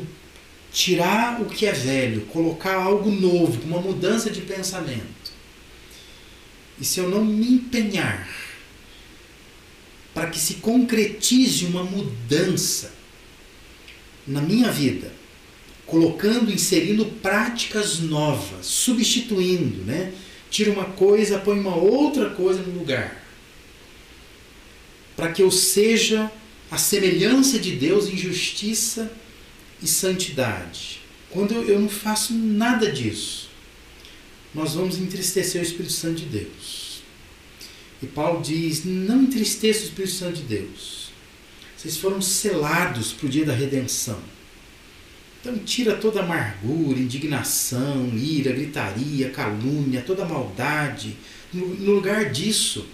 tirar 0.71 1.41
o 1.41 1.45
que 1.45 1.65
é 1.65 1.71
velho, 1.71 2.21
colocar 2.27 2.75
algo 2.75 3.11
novo, 3.11 3.61
uma 3.63 3.79
mudança 3.79 4.29
de 4.29 4.41
pensamento. 4.41 5.31
E 6.79 6.85
se 6.85 6.99
eu 6.99 7.09
não 7.09 7.23
me 7.23 7.53
empenhar 7.53 8.27
para 10.13 10.29
que 10.29 10.39
se 10.39 10.55
concretize 10.55 11.65
uma 11.65 11.83
mudança 11.83 12.93
na 14.25 14.41
minha 14.41 14.71
vida, 14.71 15.11
colocando, 15.85 16.51
inserindo 16.51 17.05
práticas 17.05 17.99
novas, 17.99 18.65
substituindo, 18.65 19.83
né? 19.85 20.13
Tira 20.49 20.71
uma 20.71 20.85
coisa, 20.85 21.39
põe 21.39 21.59
uma 21.59 21.75
outra 21.75 22.29
coisa 22.31 22.61
no 22.61 22.79
lugar. 22.79 23.23
Para 25.15 25.31
que 25.31 25.41
eu 25.41 25.49
seja 25.49 26.31
a 26.69 26.77
semelhança 26.77 27.59
de 27.59 27.71
Deus 27.75 28.07
em 28.07 28.17
justiça 28.17 29.11
e 29.81 29.87
santidade. 29.87 31.01
Quando 31.29 31.53
eu, 31.53 31.79
não 31.79 31.89
faço 31.89 32.33
nada 32.33 32.91
disso, 32.91 33.49
nós 34.53 34.73
vamos 34.73 34.97
entristecer 34.97 35.61
o 35.61 35.63
Espírito 35.63 35.93
Santo 35.93 36.15
de 36.15 36.25
Deus. 36.25 37.01
E 38.01 38.05
Paulo 38.07 38.41
diz: 38.41 38.83
não 38.85 39.23
entristeça 39.23 39.81
o 39.81 39.83
Espírito 39.83 40.13
Santo 40.13 40.37
de 40.37 40.43
Deus. 40.43 41.11
Vocês 41.75 41.97
foram 41.97 42.21
selados 42.21 43.13
para 43.13 43.27
o 43.27 43.29
dia 43.29 43.45
da 43.45 43.53
redenção. 43.53 44.19
Então 45.39 45.57
tira 45.59 45.95
toda 45.95 46.21
amargura, 46.21 46.99
indignação, 46.99 48.11
ira, 48.15 48.51
gritaria, 48.51 49.29
calúnia, 49.29 50.01
toda 50.01 50.25
maldade. 50.25 51.15
No 51.53 51.93
lugar 51.93 52.31
disso, 52.31 52.87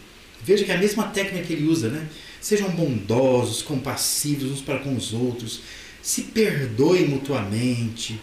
veja 0.43 0.63
que 0.63 0.71
é 0.71 0.75
a 0.75 0.79
mesma 0.79 1.05
técnica 1.07 1.47
que 1.47 1.53
ele 1.53 1.67
usa, 1.67 1.89
né? 1.89 2.07
Sejam 2.43 2.69
bondosos, 2.71 3.61
compassivos 3.61 4.51
uns 4.51 4.59
para 4.59 4.79
com 4.79 4.93
os 4.97 5.13
outros, 5.13 5.61
se 6.01 6.23
perdoem 6.23 7.07
mutuamente, 7.07 8.19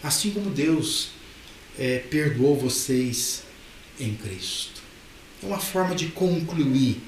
assim 0.00 0.30
como 0.30 0.48
Deus 0.48 1.08
é, 1.76 1.98
perdoou 1.98 2.56
vocês 2.56 3.42
em 3.98 4.14
Cristo. 4.14 4.80
É 5.42 5.46
uma 5.46 5.58
forma 5.58 5.92
de 5.96 6.06
concluir 6.06 7.02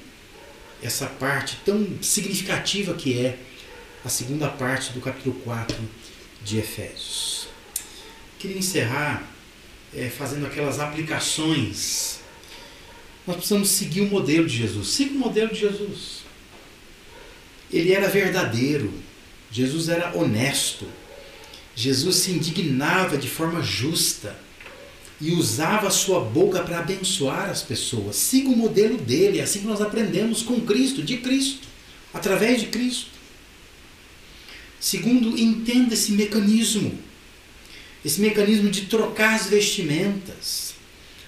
essa 0.83 1.05
parte 1.05 1.57
tão 1.63 1.87
significativa 2.01 2.93
que 2.95 3.17
é 3.17 3.39
a 4.03 4.09
segunda 4.09 4.49
parte 4.49 4.91
do 4.91 4.99
capítulo 4.99 5.39
4 5.45 5.77
de 6.43 6.57
Efésios. 6.57 7.47
Queria 8.37 8.57
encerrar 8.57 9.25
é, 9.95 10.09
fazendo 10.09 10.45
aquelas 10.45 10.81
aplicações. 10.81 12.19
Nós 13.25 13.37
precisamos 13.37 13.69
seguir 13.69 14.01
o 14.01 14.09
modelo 14.09 14.45
de 14.45 14.57
Jesus. 14.57 14.89
Siga 14.89 15.15
o 15.15 15.19
modelo 15.19 15.53
de 15.53 15.61
Jesus. 15.61 16.26
Ele 17.71 17.91
era 17.93 18.07
verdadeiro. 18.07 18.93
Jesus 19.51 19.89
era 19.89 20.15
honesto. 20.15 20.87
Jesus 21.75 22.15
se 22.17 22.31
indignava 22.31 23.17
de 23.17 23.27
forma 23.27 23.61
justa 23.61 24.35
e 25.19 25.31
usava 25.31 25.87
a 25.87 25.91
sua 25.91 26.19
boca 26.19 26.61
para 26.61 26.79
abençoar 26.79 27.49
as 27.49 27.61
pessoas. 27.61 28.15
Siga 28.15 28.49
o 28.49 28.55
modelo 28.55 28.97
dele, 28.97 29.39
é 29.39 29.43
assim 29.43 29.59
que 29.59 29.67
nós 29.67 29.81
aprendemos 29.81 30.43
com 30.43 30.61
Cristo, 30.61 31.01
de 31.01 31.17
Cristo, 31.17 31.67
através 32.13 32.61
de 32.61 32.67
Cristo. 32.67 33.17
Segundo, 34.79 35.37
entenda 35.37 35.95
esse 35.95 36.11
mecanismo, 36.11 36.97
esse 38.05 38.21
mecanismo 38.21 38.69
de 38.69 38.81
trocar 38.85 39.35
as 39.35 39.47
vestimentas. 39.47 40.75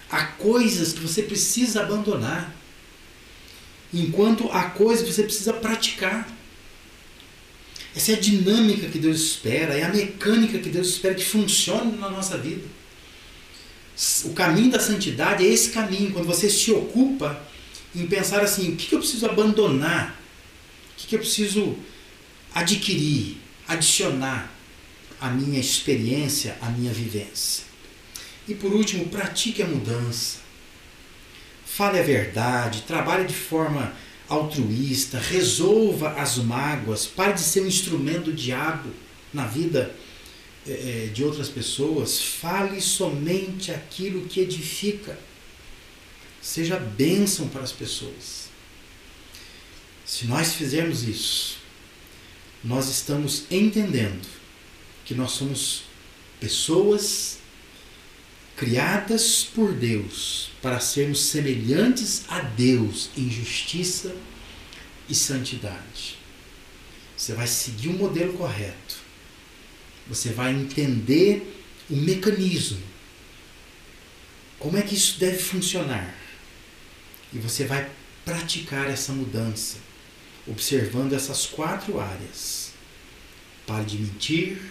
Há 0.10 0.26
coisas 0.26 0.94
que 0.94 1.00
você 1.00 1.24
precisa 1.24 1.82
abandonar, 1.82 2.56
enquanto 3.92 4.50
há 4.52 4.66
coisas 4.66 5.06
que 5.06 5.14
você 5.14 5.24
precisa 5.24 5.54
praticar. 5.54 6.29
Essa 7.96 8.12
é 8.12 8.16
a 8.16 8.20
dinâmica 8.20 8.88
que 8.88 9.00
Deus 9.00 9.20
espera, 9.20 9.76
é 9.76 9.84
a 9.84 9.90
mecânica 9.90 10.60
que 10.60 10.70
Deus 10.70 10.90
espera 10.90 11.16
que 11.16 11.26
funcione 11.26 11.98
na 11.98 12.10
nossa 12.10 12.38
vida. 12.38 12.66
O 14.26 14.34
caminho 14.34 14.72
da 14.72 14.80
santidade 14.80 15.46
é 15.46 15.50
esse 15.50 15.72
caminho, 15.72 16.12
quando 16.12 16.26
você 16.26 16.50
se 16.50 16.72
ocupa 16.72 17.42
em 17.96 18.06
pensar 18.08 18.42
assim: 18.42 18.74
o 18.74 18.76
que 18.76 18.94
eu 18.94 19.00
preciso 19.00 19.26
abandonar? 19.26 20.20
O 20.94 21.08
que 21.08 21.16
eu 21.16 21.20
preciso 21.20 21.78
adquirir, 22.54 23.38
adicionar 23.68 24.54
à 25.20 25.30
minha 25.30 25.60
experiência, 25.60 26.58
à 26.62 26.70
minha 26.70 26.94
vivência? 26.94 27.64
E 28.48 28.54
por 28.54 28.74
último, 28.74 29.10
pratique 29.10 29.62
a 29.62 29.68
mudança. 29.68 30.38
Fale 31.66 32.00
a 32.00 32.04
verdade, 32.04 32.84
trabalhe 32.88 33.26
de 33.26 33.34
forma 33.34 33.94
altruísta, 34.30 35.20
resolva 35.20 36.12
as 36.14 36.38
mágoas, 36.38 37.06
pare 37.06 37.34
de 37.34 37.42
ser 37.42 37.62
um 37.62 37.68
instrumento 37.68 38.26
do 38.26 38.34
diabo 38.34 38.90
na 39.34 39.46
vida 39.46 39.94
é, 40.68 41.10
de 41.12 41.24
outras 41.24 41.50
pessoas, 41.50 42.22
fale 42.22 42.80
somente 42.80 43.72
aquilo 43.72 44.28
que 44.28 44.40
edifica. 44.40 45.18
Seja 46.42 46.78
bênção 46.78 47.48
para 47.48 47.64
as 47.64 47.72
pessoas. 47.72 48.50
Se 50.06 50.26
nós 50.26 50.54
fizermos 50.54 51.04
isso, 51.04 51.58
nós 52.64 52.90
estamos 52.90 53.44
entendendo 53.50 54.28
que 55.06 55.14
nós 55.14 55.32
somos 55.32 55.84
pessoas 56.40 57.39
criadas 58.60 59.46
por 59.46 59.72
Deus 59.72 60.52
para 60.62 60.82
sermos 60.82 61.28
semelhantes 61.28 62.26
a 62.28 62.42
Deus 62.42 63.10
em 63.16 63.30
justiça 63.32 64.14
e 65.08 65.16
santidade. 65.16 66.18
Você 67.16 67.34
vai 67.34 67.48
seguir 67.48 67.88
o 67.88 67.94
modelo 67.94 68.34
correto. 68.34 68.98
Você 70.10 70.32
vai 70.32 70.54
entender 70.54 71.64
o 71.90 71.96
mecanismo. 71.96 72.84
Como 74.60 74.76
é 74.76 74.82
que 74.82 74.94
isso 74.94 75.18
deve 75.18 75.40
funcionar? 75.40 76.14
E 77.32 77.38
você 77.40 77.64
vai 77.64 77.90
praticar 78.26 78.90
essa 78.90 79.14
mudança, 79.14 79.78
observando 80.46 81.14
essas 81.14 81.46
quatro 81.46 81.98
áreas. 81.98 82.74
Pare 83.66 83.86
de 83.86 84.00
mentir, 84.00 84.62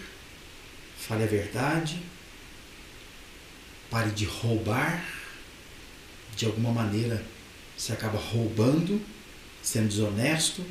fale 0.95 1.23
a 1.23 1.27
verdade, 1.27 1.99
pare 3.89 4.11
de 4.11 4.25
roubar, 4.25 5.03
de 6.35 6.45
alguma 6.45 6.71
maneira 6.71 7.23
você 7.77 7.93
acaba 7.93 8.17
roubando, 8.17 9.01
sendo 9.61 9.87
desonesto. 9.87 10.61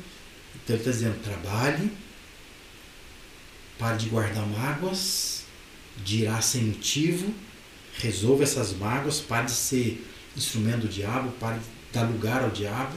Então 0.55 0.75
ele 0.75 0.77
está 0.77 0.91
dizendo: 0.91 1.21
trabalhe, 1.23 1.91
pare 3.77 3.97
de 3.97 4.09
guardar 4.09 4.45
mágoas, 4.45 5.43
de 5.97 6.23
irá 6.23 6.41
sem 6.41 6.65
motivo, 6.65 7.33
resolva 7.97 8.43
essas 8.43 8.73
mágoas, 8.73 9.19
pare 9.19 9.47
de 9.47 9.51
ser 9.51 10.05
instrumento 10.35 10.81
do 10.81 10.87
diabo, 10.87 11.31
pare 11.33 11.59
de 11.59 11.65
dar 11.91 12.03
lugar 12.03 12.43
ao 12.43 12.51
diabo. 12.51 12.95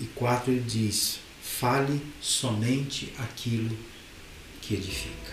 E 0.00 0.04
quatro, 0.06 0.52
ele 0.52 0.60
diz: 0.60 1.18
fale 1.42 2.00
somente 2.20 3.12
aquilo 3.18 3.76
que 4.60 4.74
edifica. 4.74 5.23